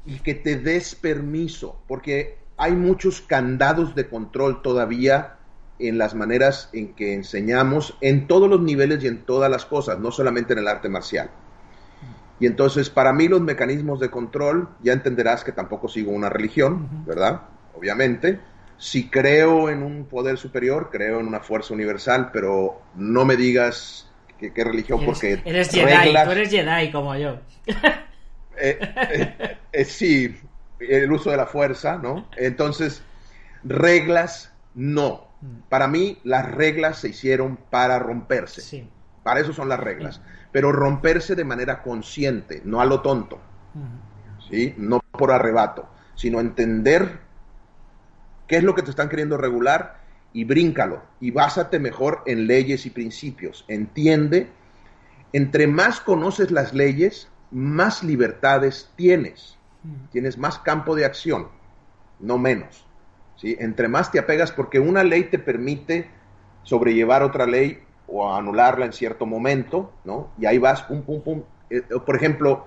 [0.06, 5.39] y que te des permiso, porque hay muchos candados de control todavía
[5.80, 9.98] en las maneras en que enseñamos en todos los niveles y en todas las cosas,
[10.00, 11.30] no solamente en el arte marcial.
[12.40, 16.88] Y entonces, para mí los mecanismos de control, ya entenderás que tampoco sigo una religión,
[17.06, 17.42] ¿verdad?
[17.76, 18.40] Obviamente.
[18.78, 24.10] Si creo en un poder superior, creo en una fuerza universal, pero no me digas
[24.38, 25.42] que- qué religión, Eres, porque...
[25.44, 27.40] eres Jedi, tú eres Jedi como yo.
[28.58, 28.80] eh,
[29.12, 30.34] eh, eh, sí,
[30.80, 32.30] el uso de la fuerza, ¿no?
[32.38, 33.02] Entonces,
[33.66, 35.29] reglas, no.
[35.70, 38.62] Para mí, las reglas se hicieron para romperse.
[38.62, 38.90] Sí.
[39.24, 40.22] Para eso son las reglas.
[40.52, 43.40] Pero romperse de manera consciente, no a lo tonto,
[44.50, 44.74] ¿sí?
[44.78, 47.20] No por arrebato, sino entender
[48.48, 50.00] qué es lo que te están queriendo regular
[50.34, 51.04] y bríncalo.
[51.20, 53.64] Y básate mejor en leyes y principios.
[53.68, 54.50] Entiende,
[55.34, 59.58] entre más conoces las leyes, más libertades tienes.
[60.12, 61.48] Tienes más campo de acción,
[62.20, 62.86] no menos.
[63.40, 63.56] ¿Sí?
[63.60, 66.10] Entre más te apegas, porque una ley te permite
[66.64, 70.32] sobrellevar otra ley o anularla en cierto momento, ¿no?
[70.40, 71.44] Y ahí vas, pum, pum, pum.
[71.70, 72.66] Eh, por ejemplo,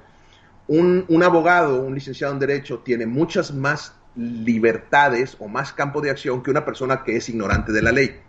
[0.69, 6.11] un, un abogado, un licenciado en Derecho, tiene muchas más libertades o más campo de
[6.11, 8.21] acción que una persona que es ignorante de la ley.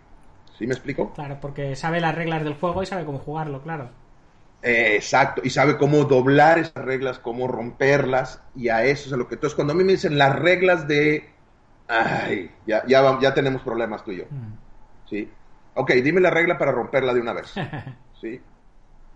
[0.58, 1.12] ¿Sí me explico?
[1.14, 3.88] Claro, porque sabe las reglas del juego y sabe cómo jugarlo, claro.
[4.62, 9.16] Eh, exacto, y sabe cómo doblar esas reglas, cómo romperlas, y a eso es a
[9.16, 9.34] lo que...
[9.34, 11.28] Entonces, cuando a mí me dicen las reglas de...
[11.88, 14.24] Ay, ya, ya, ya tenemos problemas tú y yo.
[15.08, 15.30] ¿Sí?
[15.74, 17.52] Ok, dime la regla para romperla de una vez.
[18.20, 18.40] ¿sí?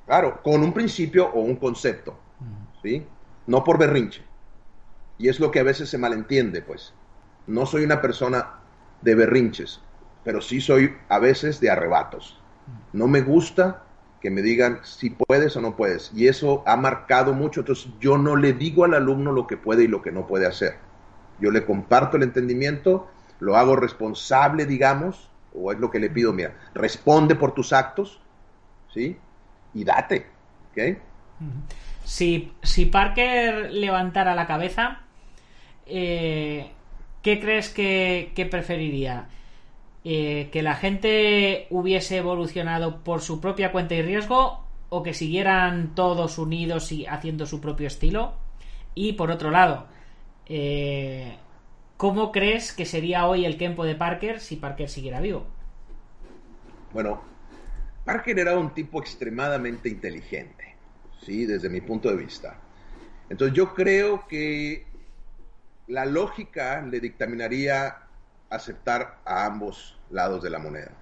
[0.06, 2.18] Claro, con un principio o un concepto,
[2.82, 3.06] ¿sí?
[3.46, 4.22] No por berrinche.
[5.18, 6.94] Y es lo que a veces se malentiende, pues.
[7.46, 8.54] No soy una persona
[9.02, 9.80] de berrinches,
[10.24, 12.40] pero sí soy a veces de arrebatos.
[12.92, 13.84] No me gusta
[14.20, 16.10] que me digan si puedes o no puedes.
[16.14, 17.60] Y eso ha marcado mucho.
[17.60, 20.46] Entonces yo no le digo al alumno lo que puede y lo que no puede
[20.46, 20.78] hacer.
[21.40, 23.08] Yo le comparto el entendimiento,
[23.40, 28.20] lo hago responsable, digamos, o es lo que le pido, mira, responde por tus actos,
[28.92, 29.16] ¿sí?
[29.74, 30.26] Y date,
[30.72, 30.98] ¿ok?
[32.04, 35.02] Si, si Parker levantara la cabeza,
[35.86, 36.70] eh,
[37.22, 39.28] ¿qué crees que, que preferiría?
[40.04, 45.94] Eh, que la gente hubiese evolucionado por su propia cuenta y riesgo o que siguieran
[45.94, 48.32] todos unidos y haciendo su propio estilo.
[48.94, 49.86] Y por otro lado,
[50.48, 51.36] eh,
[51.96, 55.46] ¿cómo crees que sería hoy el tiempo de Parker si Parker siguiera vivo?
[56.92, 57.20] Bueno,
[58.04, 60.76] Parker era un tipo extremadamente inteligente,
[61.20, 61.44] ¿sí?
[61.44, 62.56] Desde mi punto de vista.
[63.28, 64.86] Entonces yo creo que
[65.86, 67.98] la lógica le dictaminaría
[68.50, 70.92] aceptar a ambos lados de la moneda.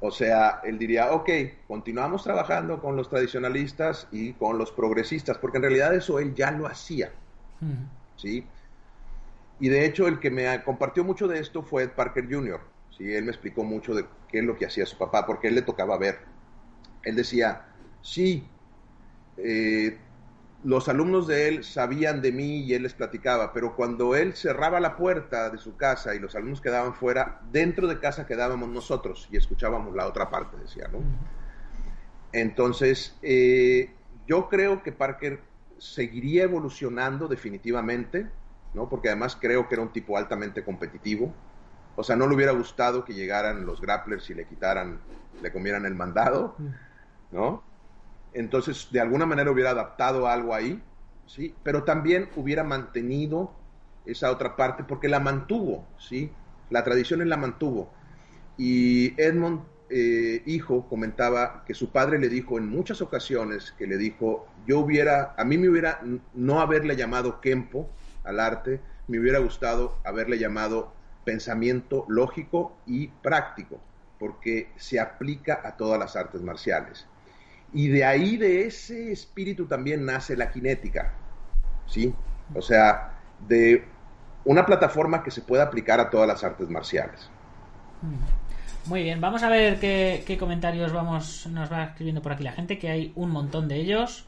[0.00, 1.28] O sea, él diría, ok,
[1.66, 6.50] continuamos trabajando con los tradicionalistas y con los progresistas, porque en realidad eso él ya
[6.50, 7.10] lo hacía.
[8.18, 8.46] ¿Sí?
[9.60, 12.60] Y de hecho, el que me compartió mucho de esto fue Ed Parker Jr.
[12.96, 13.12] ¿sí?
[13.12, 15.62] Él me explicó mucho de qué es lo que hacía su papá, porque él le
[15.62, 16.18] tocaba ver.
[17.02, 17.66] Él decía,
[18.02, 18.46] sí,
[19.38, 19.98] eh,
[20.64, 24.80] los alumnos de él sabían de mí y él les platicaba, pero cuando él cerraba
[24.80, 29.28] la puerta de su casa y los alumnos quedaban fuera, dentro de casa quedábamos nosotros
[29.30, 30.98] y escuchábamos la otra parte, decía, ¿no?
[32.32, 33.90] Entonces, eh,
[34.26, 35.40] yo creo que Parker
[35.78, 38.30] seguiría evolucionando definitivamente,
[38.74, 38.88] ¿no?
[38.88, 41.32] Porque además creo que era un tipo altamente competitivo.
[41.96, 45.00] O sea, no le hubiera gustado que llegaran los grapplers y le quitaran,
[45.42, 46.56] le comieran el mandado,
[47.32, 47.62] ¿no?
[48.32, 50.80] entonces de alguna manera hubiera adaptado algo ahí,
[51.26, 51.54] ¿sí?
[51.62, 53.52] Pero también hubiera mantenido
[54.04, 56.30] esa otra parte porque la mantuvo, ¿sí?
[56.70, 57.92] La tradición la mantuvo.
[58.56, 63.96] Y Edmond, eh, hijo, comentaba que su padre le dijo en muchas ocasiones que le
[63.96, 66.00] dijo, yo hubiera, a mí me hubiera
[66.34, 67.88] no haberle llamado Kempo
[68.24, 70.92] al arte, me hubiera gustado haberle llamado
[71.24, 73.80] pensamiento lógico y práctico,
[74.18, 77.06] porque se aplica a todas las artes marciales.
[77.72, 81.12] Y de ahí, de ese espíritu también nace la cinética,
[81.86, 82.14] ¿sí?
[82.54, 83.14] O sea,
[83.46, 83.84] de
[84.44, 87.30] una plataforma que se pueda aplicar a todas las artes marciales.
[88.88, 92.78] Muy bien, vamos a ver qué, comentarios vamos, nos va escribiendo por aquí la gente,
[92.78, 94.24] que hay un montón de ellos.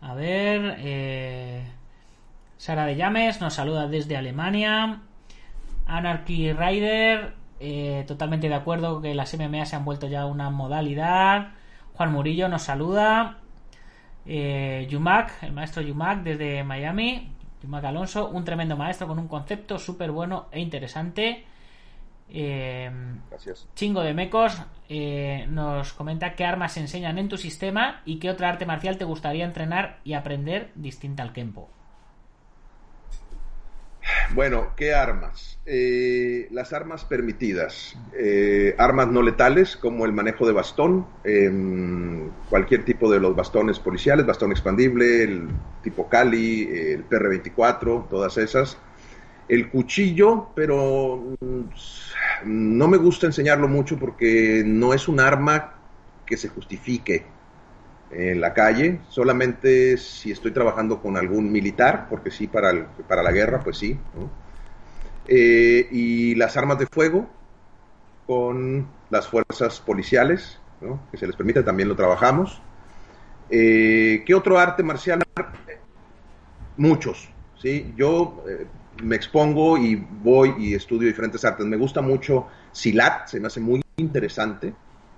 [0.00, 1.64] A ver, eh,
[2.56, 5.00] Sara de Llames nos saluda desde Alemania.
[5.86, 11.48] Anarchy Rider, eh, totalmente de acuerdo que las MMA se han vuelto ya una modalidad.
[11.94, 13.38] Juan Murillo nos saluda.
[14.24, 17.32] Eh, el maestro Yumac desde Miami.
[17.60, 21.44] Yumac Alonso, un tremendo maestro con un concepto súper bueno e interesante.
[22.30, 22.90] Eh,
[23.30, 23.68] Gracias.
[23.74, 28.30] Chingo de Mecos eh, nos comenta qué armas se enseñan en tu sistema y qué
[28.30, 31.68] otra arte marcial te gustaría entrenar y aprender distinta al Kempo.
[34.34, 35.58] Bueno, ¿qué armas?
[35.64, 37.96] Eh, las armas permitidas.
[38.14, 43.78] Eh, armas no letales como el manejo de bastón, em, cualquier tipo de los bastones
[43.78, 45.48] policiales, bastón expandible, el
[45.82, 48.78] tipo Cali, el PR-24, todas esas.
[49.48, 51.62] El cuchillo, pero mm,
[52.44, 55.74] no me gusta enseñarlo mucho porque no es un arma
[56.24, 57.26] que se justifique
[58.10, 63.22] en la calle, solamente si estoy trabajando con algún militar, porque sí, para, el, para
[63.22, 63.98] la guerra, pues sí.
[65.26, 67.28] Eh, y las armas de fuego
[68.26, 71.00] con las fuerzas policiales, ¿no?
[71.10, 72.62] que se les permite, también lo trabajamos.
[73.50, 75.22] Eh, ¿Qué otro arte marcial?
[76.76, 77.92] Muchos, ¿sí?
[77.96, 78.66] Yo eh,
[79.02, 81.66] me expongo y voy y estudio diferentes artes.
[81.66, 84.74] Me gusta mucho Silat, se me hace muy interesante.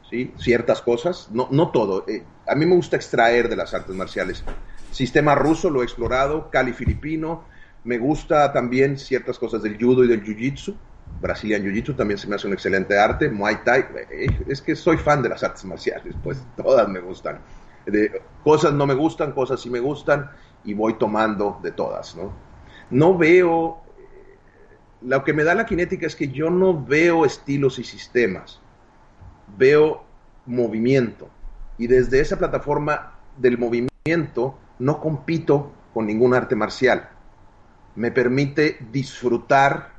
[0.09, 0.33] ¿sí?
[0.39, 2.05] ciertas cosas, no, no todo.
[2.09, 4.45] Eh, a mí me gusta extraer de las artes marciales.
[4.91, 7.45] Sistema ruso lo he explorado, Cali filipino,
[7.85, 10.75] me gusta también ciertas cosas del judo y del jiu-jitsu.
[11.21, 13.31] Brazilian Jiu-Jitsu también se me hace un excelente arte.
[13.31, 17.41] Muay Thai, eh, es que soy fan de las artes marciales, pues todas me gustan.
[17.87, 20.31] De, cosas no me gustan, cosas sí me gustan
[20.65, 22.46] y voy tomando de todas, ¿no?
[22.91, 23.83] No veo,
[25.03, 28.61] lo que me da la cinética es que yo no veo estilos y sistemas
[29.57, 30.05] veo
[30.47, 31.29] movimiento.
[31.79, 37.09] Y desde esa plataforma del movimiento no compito con ningún arte marcial.
[37.95, 39.95] Me permite disfrutar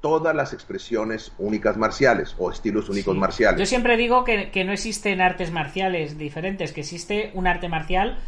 [0.00, 3.20] todas las expresiones únicas marciales o estilos únicos Sí.
[3.20, 3.58] marciales.
[3.58, 8.18] Yo siempre digo que, que no existen artes marciales diferentes, que existe un arte marcial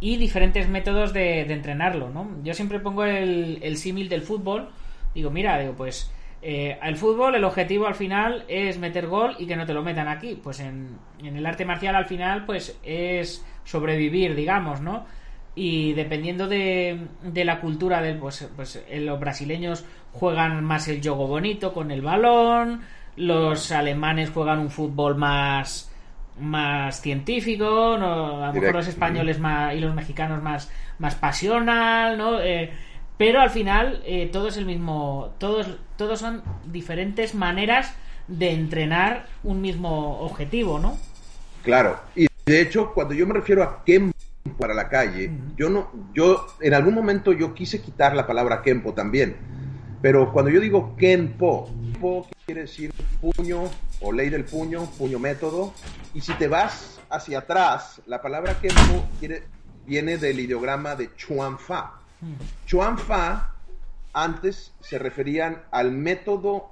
[0.00, 2.28] y diferentes métodos de, entrenarlo, ¿no?
[2.42, 4.70] Yo siempre pongo el, el símil del fútbol.
[5.14, 6.10] Digo, mira, digo, pues
[6.42, 9.82] eh, el fútbol, el objetivo al final es meter gol y que no te lo
[9.82, 10.40] metan aquí.
[10.42, 15.04] Pues en, el arte marcial al final, pues es sobrevivir, digamos, ¿no?
[15.54, 21.02] Y dependiendo de, de la cultura del, pues, pues eh, los brasileños juegan más el
[21.02, 22.82] juego bonito con el balón,
[23.16, 25.89] los alemanes juegan un fútbol más
[26.40, 28.44] más científico, ¿no?
[28.44, 30.70] a lo mejor los españoles más y los mexicanos más
[31.00, 32.40] más pasional, ¿no?
[32.40, 32.70] Eh,
[33.16, 37.94] pero al final eh, todo es el mismo, todos todos son diferentes maneras
[38.28, 40.96] de entrenar un mismo objetivo, ¿no?
[41.62, 44.16] Claro, y de hecho, cuando yo me refiero a Kempo
[44.58, 48.94] para la calle, yo no, yo en algún momento yo quise quitar la palabra Kempo
[48.94, 49.36] también,
[50.00, 53.70] pero cuando yo digo Kenpo, Kenpo quiere decir puño
[54.00, 55.72] o ley del puño, puño método,
[56.14, 59.44] y si te vas hacia atrás, la palabra quiere,
[59.86, 62.00] viene del ideograma de Chuan Fa.
[62.66, 63.54] Chuan Fa
[64.12, 66.70] antes se referían al método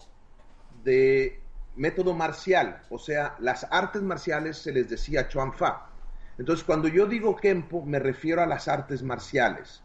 [0.82, 1.40] de
[1.76, 5.90] método marcial, o sea, las artes marciales se les decía Chuan Fa.
[6.38, 9.80] Entonces, cuando yo digo Kempo, me refiero a las artes marciales.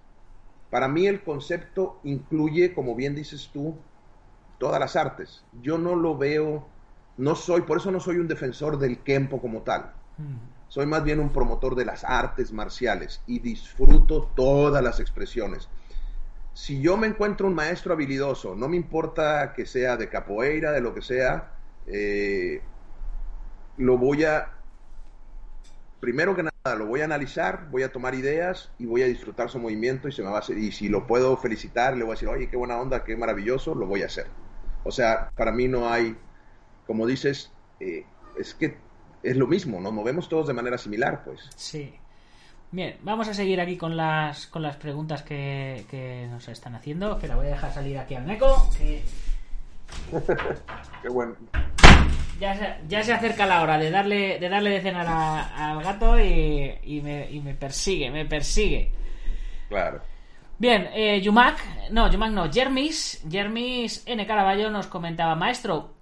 [0.72, 3.78] Para mí el concepto incluye, como bien dices tú,
[4.64, 5.44] todas las artes.
[5.62, 6.66] Yo no lo veo,
[7.18, 9.92] no soy, por eso no soy un defensor del Kempo como tal.
[10.70, 15.68] Soy más bien un promotor de las artes marciales y disfruto todas las expresiones.
[16.54, 20.80] Si yo me encuentro un maestro habilidoso, no me importa que sea de capoeira, de
[20.80, 21.52] lo que sea,
[21.86, 22.62] eh,
[23.76, 24.50] lo voy a,
[26.00, 29.50] primero que nada, lo voy a analizar, voy a tomar ideas y voy a disfrutar
[29.50, 32.12] su movimiento y se me va a hacer, y si lo puedo felicitar, le voy
[32.12, 34.28] a decir, oye, qué buena onda, qué maravilloso, lo voy a hacer.
[34.84, 36.16] O sea, para mí no hay,
[36.88, 38.06] como dices, eh,
[38.40, 38.78] es que
[39.24, 41.40] es lo mismo, nos movemos todos de manera similar, pues.
[41.56, 41.94] Sí.
[42.72, 47.14] Bien, vamos a seguir aquí con las con las preguntas que, que nos están haciendo.
[47.14, 49.04] Espera, voy a dejar salir aquí al Neko, que
[51.04, 51.36] Qué bueno.
[52.40, 55.84] ya se, ya se acerca la hora de darle de darle de cenar a- al
[55.84, 58.92] gato y, y me, y me persigue, me persigue.
[59.70, 60.02] Claro.
[60.60, 61.18] Bien, eh,
[61.92, 64.26] no, Yumak no, Jermis, Jermis N.
[64.26, 65.94] Caraballo nos comentaba, maestro,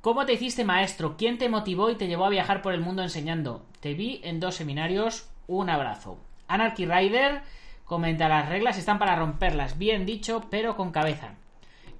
[0.00, 1.16] ¿cómo te hiciste maestro?
[1.16, 3.64] ¿Quién te motivó y te llevó a viajar por el mundo enseñando?
[3.80, 6.18] Te vi en dos seminarios, un abrazo.
[6.48, 7.42] Anarchy Rider
[7.84, 11.34] comenta, las reglas están para romperlas, bien dicho, pero con cabeza.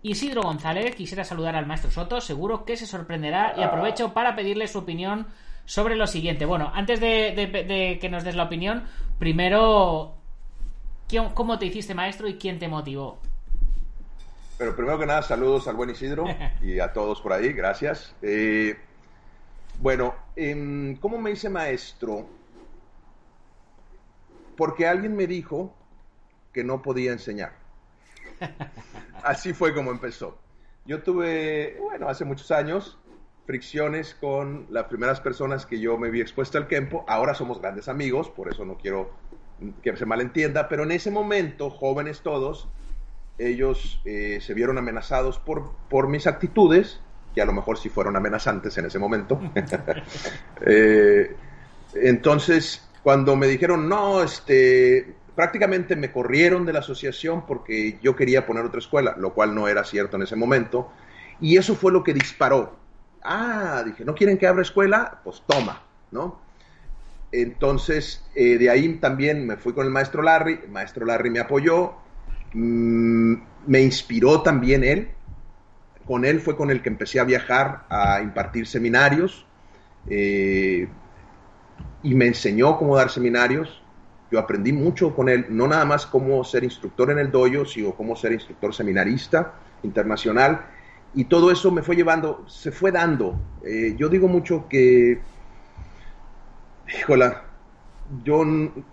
[0.03, 4.67] Isidro González quisiera saludar al maestro Soto, seguro que se sorprenderá y aprovecho para pedirle
[4.69, 5.27] su opinión
[5.67, 6.47] sobre lo siguiente.
[6.47, 8.85] Bueno, antes de, que nos des la opinión,
[9.19, 10.20] primero, ¿quién-
[11.35, 13.19] ¿cómo te hiciste maestro y quién te motivó?
[14.59, 16.25] Pero primero que nada, saludos al buen Isidro
[16.63, 18.15] y a todos por ahí, gracias.
[18.23, 18.77] Eh,
[19.81, 22.29] bueno, em, ¿cómo me hice maestro?
[24.57, 25.75] Porque alguien me dijo
[26.53, 27.55] que no podía enseñar.
[29.25, 30.39] Así fue como empezó.
[30.85, 32.99] Yo tuve, bueno, hace muchos años,
[33.47, 37.05] fricciones con las primeras personas que yo me vi expuesto al Kempo.
[37.09, 39.11] Ahora somos grandes amigos, por eso no quiero
[39.83, 42.69] que se malentienda, pero en ese momento, jóvenes todos,
[43.39, 47.01] ellos eh, se vieron amenazados por, por mis actitudes,
[47.35, 49.41] que a lo mejor sí fueron amenazantes en ese momento.
[50.67, 51.35] Eh,
[51.95, 58.47] entonces, cuando me dijeron, no, este, prácticamente me corrieron de la asociación porque yo quería
[58.47, 60.93] poner otra escuela, lo cual no era cierto en ese momento,
[61.41, 62.77] y eso fue lo que disparó.
[63.23, 65.21] Ah, dije, ¿no quieren que abra escuela?
[65.25, 66.41] Pues toma, ¿no?
[67.33, 71.41] Entonces, eh, de ahí también me fui con el maestro Larry, el maestro Larry me
[71.41, 71.95] apoyó,
[72.53, 73.35] mm,
[73.66, 75.09] me inspiró también él,
[76.07, 79.47] con él fue con el que empecé a viajar a impartir seminarios
[80.09, 80.89] eh,
[82.03, 83.81] y me enseñó cómo dar seminarios.
[84.33, 87.93] Yo aprendí mucho con él, no nada más cómo ser instructor en el dojo, sino
[87.95, 89.55] cómo ser instructor seminarista
[89.85, 90.66] internacional.
[91.14, 93.39] Y todo eso me fue llevando, se fue dando.
[93.64, 95.20] Eh, yo digo mucho que,
[96.99, 97.45] híjola,
[98.24, 98.45] yo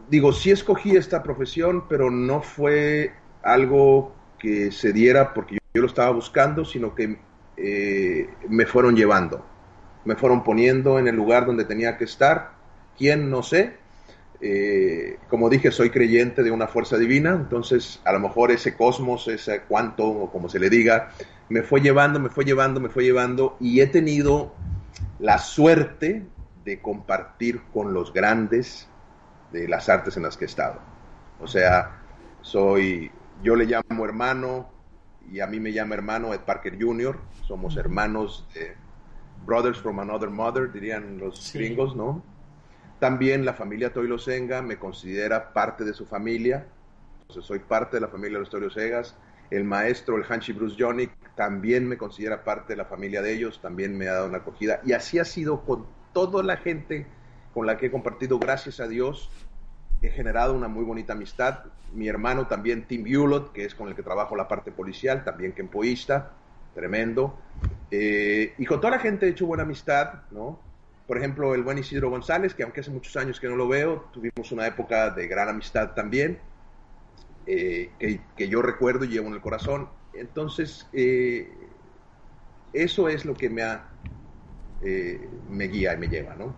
[0.09, 5.87] digo, sí escogí esta profesión, pero no fue algo que se diera porque yo, lo
[5.87, 7.17] estaba buscando, sino que
[7.57, 9.45] eh, me fueron llevando,
[10.05, 12.51] me fueron poniendo en el lugar donde tenía que estar.
[12.97, 13.29] ¿Quién?
[13.29, 13.75] No sé.
[14.39, 19.27] Eh, como dije, soy creyente de una fuerza divina, entonces a lo mejor ese cosmos,
[19.27, 21.09] ese cuanto, o como se le diga,
[21.49, 24.53] me fue llevando, me fue llevando, me fue llevando, y he tenido
[25.19, 26.23] la suerte
[26.67, 28.89] de compartir con los grandes
[29.53, 30.81] de las artes en las que he estado.
[31.39, 32.01] O sea,
[32.41, 33.09] soy,
[33.41, 34.69] yo le llamo hermano
[35.31, 38.75] y a mí me llama hermano Ed Parker Jr., somos hermanos de
[39.45, 41.57] brothers from another mother, dirían los Sí.
[41.57, 42.21] gringos, ¿no?
[42.99, 46.65] También la familia Toilo Senga me considera parte de su familia,
[47.21, 49.15] entonces soy parte de la familia de los Toilo Segas.
[49.49, 51.07] El maestro, el Hanshi Bruce Johnny,
[51.37, 54.81] también me considera parte de la familia de ellos, también me ha dado una acogida.
[54.83, 55.85] Y así ha sido con
[56.17, 57.05] toda la gente
[57.53, 59.29] con la que he compartido, gracias a Dios,
[60.01, 61.65] he generado una muy bonita amistad.
[61.93, 65.53] Mi hermano también, Tim Bulot, que es con el que trabajo la parte policial, también
[65.53, 66.33] kempoísta,
[66.73, 67.39] tremendo.
[67.91, 70.59] Eh, y con toda la gente he hecho buena amistad, ¿no?
[71.05, 74.09] Por ejemplo, el buen Isidro González, que aunque hace muchos años que no lo veo,
[74.11, 76.39] tuvimos una época de gran amistad también,
[77.45, 79.89] eh, que, que yo recuerdo y llevo en el corazón.
[80.13, 81.47] Entonces, eh,
[82.73, 83.87] eso es lo que me, ha,
[84.83, 86.53] eh, me guía y me lleva, ¿no?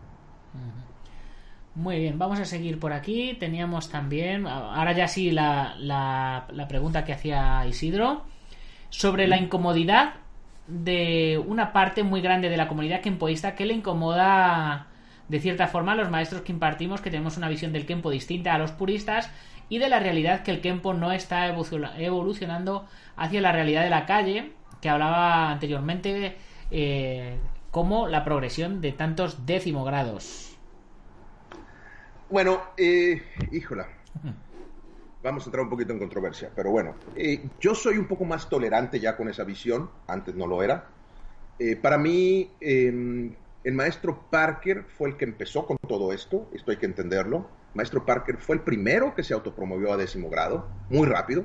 [1.76, 3.36] Muy bien, vamos a seguir por aquí.
[3.40, 8.24] Teníamos también, ahora ya sí, la, la, la pregunta que hacía Isidro
[8.90, 10.16] sobre la incomodidad
[10.68, 14.88] de una parte muy grande de la comunidad kempoísta que le incomoda
[15.28, 18.54] de cierta forma a los maestros que impartimos que tenemos una visión del kempo distinta
[18.54, 19.32] a los puristas
[19.70, 23.90] y de la realidad que el kempo no está evoluciona- evolucionando hacia la realidad de
[23.92, 24.52] la calle
[24.82, 26.36] que hablaba anteriormente
[26.72, 27.38] eh,
[27.72, 30.58] como la progresión de tantos décimogrados.
[32.30, 33.88] Bueno, eh, híjola.
[35.22, 38.48] Vamos a entrar un poquito en controversia, pero bueno, eh, yo soy un poco más
[38.48, 40.88] tolerante ya con esa visión, antes no lo era.
[41.60, 46.72] Eh, para mí, eh, el maestro Parker fue el que empezó con todo esto, esto
[46.72, 47.50] hay que entenderlo.
[47.74, 51.44] Maestro Parker fue el primero que se autopromovió a décimo grado, muy rápido,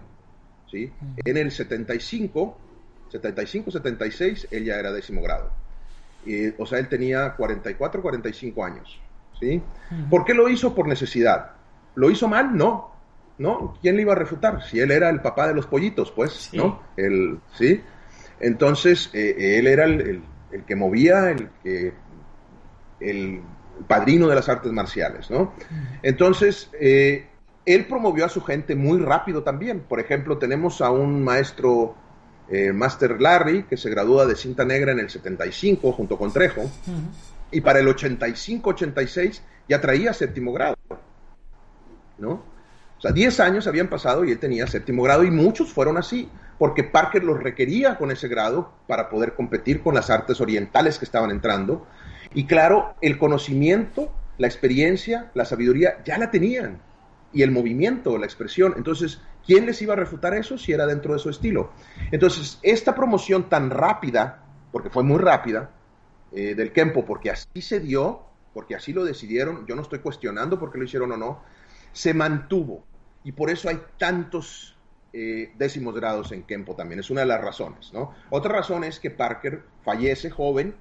[0.70, 0.93] ¿sí?
[1.25, 2.57] En el 75,
[3.11, 5.64] 75, 76, él ya era décimo grado.
[6.27, 9.01] Eh, o sea, él tenía 44, 45 años,
[9.39, 9.62] ¿sí?
[10.11, 10.75] ¿Por qué lo hizo?
[10.75, 11.53] Por necesidad.
[11.95, 12.57] ¿Lo hizo mal?
[12.57, 12.93] No.
[13.37, 13.75] ¿No?
[13.83, 14.62] ¿Quién le iba a refutar?
[14.62, 16.57] Si él era el papá de los pollitos, pues, Sí.
[16.57, 16.81] ¿no?
[16.97, 17.83] El, ¿Sí?
[18.41, 20.22] Entonces, eh, él era el, el-
[20.53, 21.95] el que movía, el que
[23.01, 23.43] el
[23.89, 25.53] padrino de las artes marciales, ¿no?
[26.03, 27.27] Entonces, eh,
[27.64, 29.81] él promovió a su gente muy rápido también.
[29.81, 31.97] Por ejemplo, tenemos a un maestro,
[32.49, 36.70] eh, Master Larry, que se gradúa de cinta negra en el 75 junto con Trejo,
[37.51, 40.76] y para el 85-86 ya traía séptimo grado,
[42.18, 42.55] ¿no?
[42.99, 46.28] O sea, 10 años habían pasado y él tenía séptimo grado y muchos fueron así,
[46.59, 51.05] porque Parker los requería con ese grado para poder competir con las artes orientales que
[51.05, 51.86] estaban entrando.
[52.32, 56.80] Y claro, el conocimiento, la experiencia, la sabiduría ya la tenían.
[57.35, 58.74] Y el movimiento, la expresión.
[58.76, 61.72] Entonces, ¿quién les iba a refutar eso si era dentro de su estilo?
[62.12, 65.70] Entonces, esta promoción tan rápida, porque fue muy rápida,
[66.32, 68.22] eh, del Kempo, porque así se dio,
[68.53, 71.43] porque así lo decidieron, yo no estoy cuestionando por qué lo hicieron o no,
[71.93, 72.85] se mantuvo.
[73.24, 74.74] Y por eso hay tantos
[75.16, 76.99] eh, décimos grados en Kempo también.
[76.99, 78.12] Es una de las razones, ¿no?
[78.30, 80.74] Otra razón es que Parker fallece joven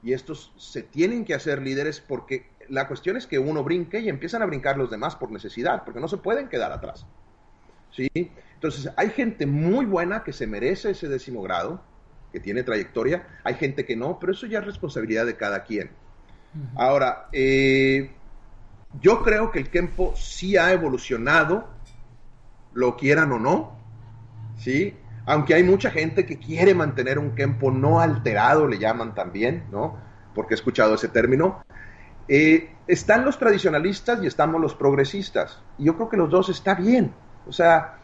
[0.00, 4.08] y estos se tienen que hacer líderes porque la cuestión es que uno brinque y
[4.08, 7.06] empiezan a brincar los demás por necesidad, porque no se pueden quedar atrás.
[7.90, 8.08] ¿Sí?
[8.54, 11.80] Entonces, hay gente muy buena que se merece ese décimo grado,
[12.32, 15.90] que tiene trayectoria, hay gente que no, pero eso ya es responsabilidad de cada quien.
[16.74, 18.10] Ahora, eh,
[19.00, 21.68] yo creo que el Kempo sí ha evolucionado,
[22.72, 23.78] lo quieran o no,
[24.58, 24.94] ¿sí?
[25.26, 29.98] Aunque hay mucha gente que quiere mantener un Kempo no alterado, le llaman también, ¿no?
[30.34, 31.64] Porque he escuchado ese término.
[32.28, 35.64] Eh, están los tradicionalistas y estamos los progresistas.
[35.78, 37.14] Y yo creo que los dos está bien.
[37.44, 38.00] O sea,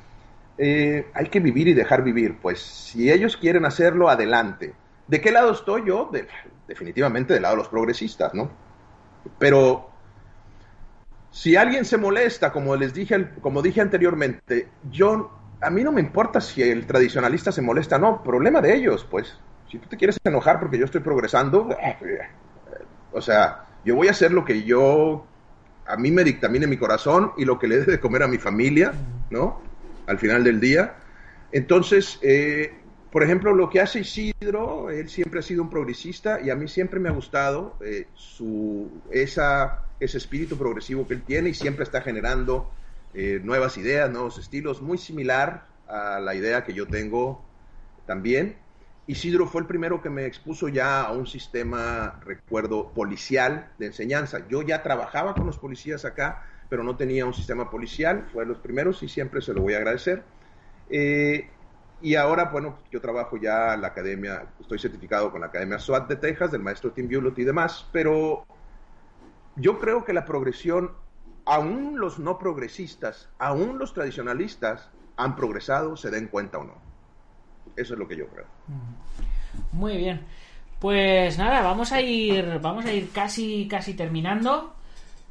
[0.58, 2.40] eh, hay que vivir y dejar vivir.
[2.40, 4.80] Pues si ellos quieren hacerlo, adelante.
[5.06, 6.10] ¿De qué lado estoy yo?
[6.12, 6.28] De-
[6.66, 8.50] definitivamente del lado de los progresistas, ¿no?
[9.38, 9.90] Pero
[11.30, 16.00] si alguien se molesta, como les dije, como dije anteriormente, yo a mí no me
[16.00, 19.38] importa si el tradicionalista se molesta, no, problema de ellos, pues.
[19.70, 21.96] Si tú te quieres enojar porque yo estoy progresando, eh,
[23.12, 25.26] o sea, yo voy a hacer lo que yo
[25.86, 28.38] a mí me dictamine mi corazón y lo que le dé de comer a mi
[28.38, 28.92] familia,
[29.30, 29.60] ¿no?
[30.06, 30.94] Al final del día.
[31.50, 32.72] Entonces, eh,
[33.10, 36.66] por ejemplo, lo que hace Isidro, él siempre ha sido un progresista y a mí
[36.66, 41.84] siempre me ha gustado eh, su, esa, ese espíritu progresivo que él tiene y siempre
[41.84, 42.70] está generando
[43.12, 47.44] eh, nuevas ideas, nuevos estilos, muy similar a la idea que yo tengo
[48.06, 48.56] también.
[49.12, 54.48] Isidro fue el primero que me expuso ya a un sistema, recuerdo, policial de enseñanza.
[54.48, 58.48] Yo ya trabajaba con los policías acá, pero no tenía un sistema policial, fue de
[58.48, 60.24] los primeros y siempre se lo voy a agradecer.
[60.88, 61.46] Eh,
[62.00, 66.08] y ahora, bueno, yo trabajo ya en la academia, estoy certificado con la Academia SWAT
[66.08, 68.46] de Texas, del maestro Tim Bullitt y demás, pero
[69.56, 70.90] yo creo que la progresión,
[71.44, 76.91] aún los no progresistas, aún los tradicionalistas, han progresado, se den cuenta o no.
[77.76, 78.44] Eso es lo que yo creo.
[79.72, 80.20] Muy bien.
[80.78, 84.74] Pues nada, vamos a ir, vamos a ir casi, casi terminando.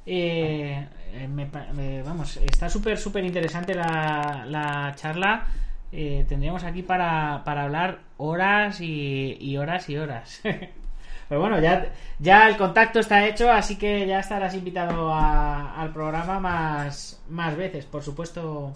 [0.06, 0.88] Eh,
[1.30, 5.46] me vamos, está súper, súper interesante la, la charla.
[5.92, 10.42] Eh, tendríamos aquí para, para hablar horas y, y horas y horas.
[11.30, 15.92] Pero bueno, ya, ya el contacto está hecho, así que ya estarás invitado a- al
[15.94, 18.74] programa más, más veces, por supuesto,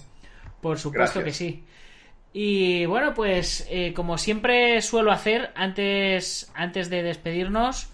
[0.62, 1.24] por supuesto Gracias.
[1.24, 1.66] que sí.
[2.38, 7.90] Y bueno, pues eh, como siempre suelo hacer, antes, antes de despedirnos,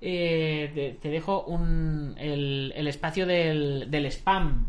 [0.00, 4.64] eh, te, te dejo un, el, el espacio del, del spam.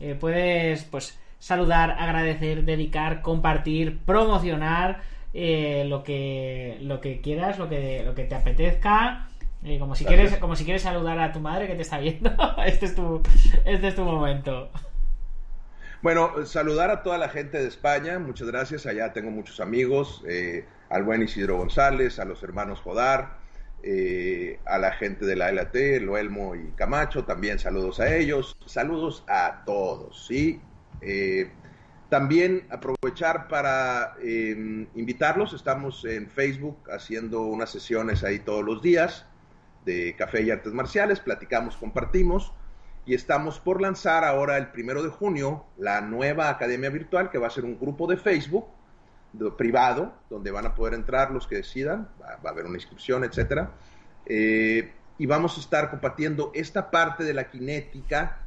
[0.00, 5.00] Eh, puedes pues saludar, agradecer, dedicar, compartir, promocionar
[5.32, 9.28] eh, lo que lo que quieras, lo que lo que te apetezca.
[9.78, 10.06] Como si Gracias.
[10.06, 12.32] quieres como si quieres saludar a tu madre que te está viendo.
[12.66, 13.22] este es tu
[13.64, 14.70] este es tu momento.
[16.06, 18.86] Bueno, saludar a toda la gente de España, muchas gracias.
[18.86, 23.38] Allá tengo muchos amigos, eh, al buen Isidro González, a los hermanos Jodar,
[23.82, 28.56] eh, a la gente de la LT, Loelmo y Camacho, también saludos a ellos.
[28.66, 30.60] Saludos a todos, ¿sí?
[31.00, 31.50] Eh,
[32.08, 39.26] también aprovechar para eh, invitarlos, estamos en Facebook haciendo unas sesiones ahí todos los días
[39.84, 42.52] de café y artes marciales, platicamos, compartimos
[43.06, 47.46] y estamos por lanzar ahora el primero de junio la nueva academia virtual que va
[47.46, 48.66] a ser un grupo de Facebook
[49.56, 53.24] privado donde van a poder entrar los que decidan, va, va a haber una inscripción,
[53.24, 53.70] etcétera,
[54.26, 58.38] Eh, y vamos a estar compartiendo esta parte de la cinética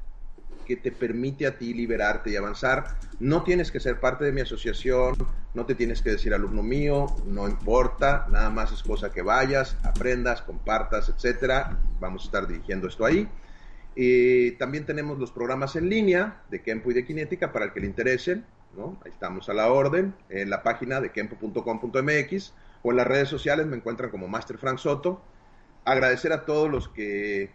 [0.66, 2.98] que te permite a ti liberarte y avanzar.
[3.20, 5.16] No tienes que ser parte de mi asociación,
[5.56, 9.78] no te tienes que decir alumno mío, no importa, nada más es cosa que vayas,
[9.84, 11.80] aprendas, compartas, etcétera.
[12.00, 13.28] Vamos a estar dirigiendo esto ahí.
[13.96, 17.82] Eh, también tenemos los programas en línea de Kempo y de Kinética para el que
[17.82, 19.00] le interesen, ¿no?
[19.04, 23.66] Ahí estamos a la orden en la página de kempo.com.mx o en las redes sociales
[23.66, 25.22] me encuentran como Master Frank Soto.
[25.86, 27.50] Agradecer a todos los que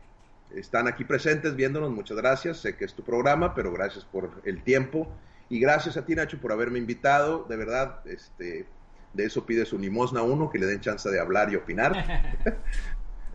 [0.55, 2.59] están aquí presentes viéndonos, muchas gracias.
[2.59, 5.09] Sé que es tu programa, pero gracias por el tiempo.
[5.49, 7.47] Y gracias a ti, Nacho, por haberme invitado.
[7.49, 8.67] De verdad, este,
[9.13, 12.33] de eso pide su limosna uno, que le den chance de hablar y opinar.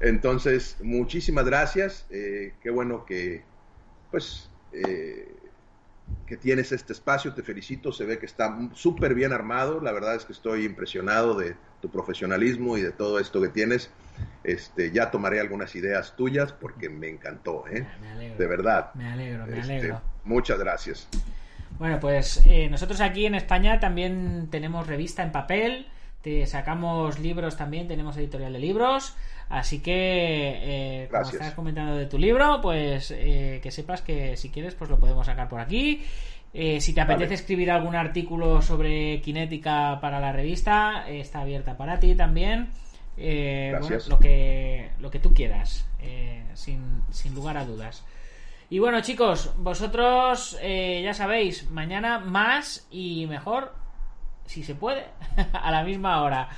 [0.01, 2.05] Entonces, muchísimas gracias.
[2.09, 3.43] Eh, qué bueno que,
[4.11, 5.35] pues, eh,
[6.25, 7.33] que tienes este espacio.
[7.33, 7.91] Te felicito.
[7.91, 9.81] Se ve que está súper bien armado.
[9.81, 13.89] La verdad es que estoy impresionado de tu profesionalismo y de todo esto que tienes.
[14.43, 17.85] Este, ya tomaré algunas ideas tuyas porque me encantó, ¿eh?
[18.01, 18.37] Me alegro.
[18.37, 18.93] De verdad.
[18.95, 20.01] Me alegro, me Este, alegro.
[20.25, 21.07] muchas gracias.
[21.77, 25.87] Bueno, pues eh, nosotros aquí en España también tenemos revista en papel,
[26.21, 29.15] te sacamos libros también, tenemos editorial de libros,
[29.49, 34.49] así que eh, como estás comentando de tu libro, pues eh, que sepas que si
[34.49, 36.03] quieres pues lo podemos sacar por aquí.
[36.53, 37.35] Eh, si te apetece Vale.
[37.35, 42.69] escribir algún artículo sobre cinética para la revista, eh, está abierta para ti también.
[43.17, 48.05] Eh, bueno, lo que lo que tú quieras, eh, sin, sin lugar a dudas.
[48.69, 53.73] Y bueno, chicos, vosotros eh, ya sabéis, mañana más y mejor,
[54.45, 55.05] si se puede,
[55.53, 56.49] a la misma hora.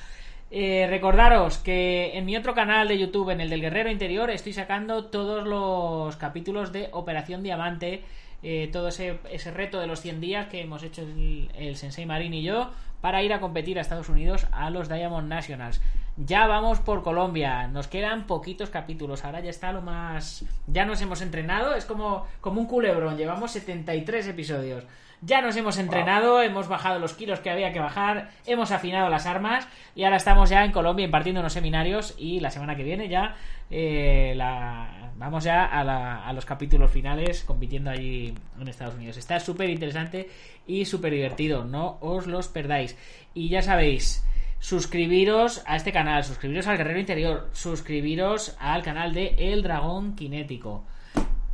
[0.54, 4.52] Eh, recordaros que en mi otro canal de YouTube, en el del Guerrero Interior, estoy
[4.52, 8.04] sacando todos los capítulos de Operación Diamante,
[8.44, 12.06] eh, todo ese, ese reto de los 100 días que hemos hecho el, el Sensei
[12.06, 15.82] Marín y yo para ir a competir a Estados Unidos a los Diamond Nationals.
[16.18, 20.46] Ya vamos por Colombia, nos quedan poquitos capítulos, ahora ya está lo más...
[20.68, 24.84] Ya nos hemos entrenado, es como, como un culebrón, llevamos 73 episodios.
[25.24, 29.26] Ya nos hemos entrenado, hemos bajado los kilos que había que bajar, hemos afinado las
[29.28, 33.08] armas y ahora estamos ya en Colombia impartiendo unos seminarios y la semana que viene
[33.08, 33.36] ya
[33.70, 39.16] eh, la- vamos ya a, la- a los capítulos finales compitiendo allí en Estados Unidos.
[39.18, 40.28] Está súper interesante
[40.66, 42.98] y súper divertido, no os los perdáis.
[43.36, 44.26] Y ya sabéis,
[44.62, 50.86] suscribiros a este canal, suscribiros al Guerrero Interior, suscribiros al canal de El Dragón Kinético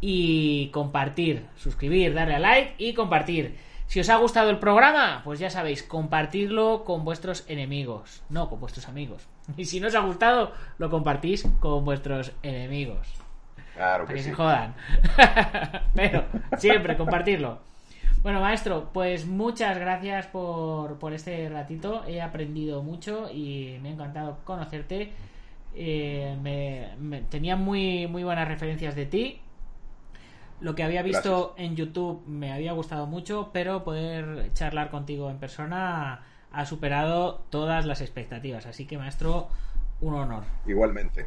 [0.01, 3.57] y compartir, suscribir, darle a like y compartir.
[3.87, 8.59] Si os ha gustado el programa, pues ya sabéis, compartirlo con vuestros enemigos, no con
[8.59, 9.25] vuestros amigos.
[9.55, 13.07] Y si no os ha gustado, lo compartís con vuestros enemigos.
[13.73, 14.29] Claro Para que que sí.
[14.29, 14.75] se jodan.
[15.95, 16.25] Pero
[16.57, 17.61] siempre compartirlo.
[18.27, 22.03] Bueno, maestro, pues muchas gracias por, por este ratito.
[22.05, 25.13] He aprendido mucho y me ha encantado conocerte.
[25.73, 29.39] Eh, me- me- tenía muy, muy buenas referencias de ti.
[30.59, 35.37] Lo que había visto en YouTube me había gustado mucho, pero poder charlar contigo en
[35.37, 36.19] persona
[36.51, 38.65] ha superado todas las expectativas.
[38.65, 39.47] Así que, maestro,
[40.01, 40.43] un honor.
[40.65, 41.25] Igualmente.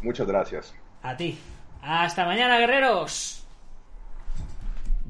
[0.00, 0.76] Muchas gracias.
[1.02, 1.36] A ti.
[1.82, 3.39] Hasta mañana, guerreros.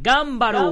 [0.03, 0.65] Gámbaro.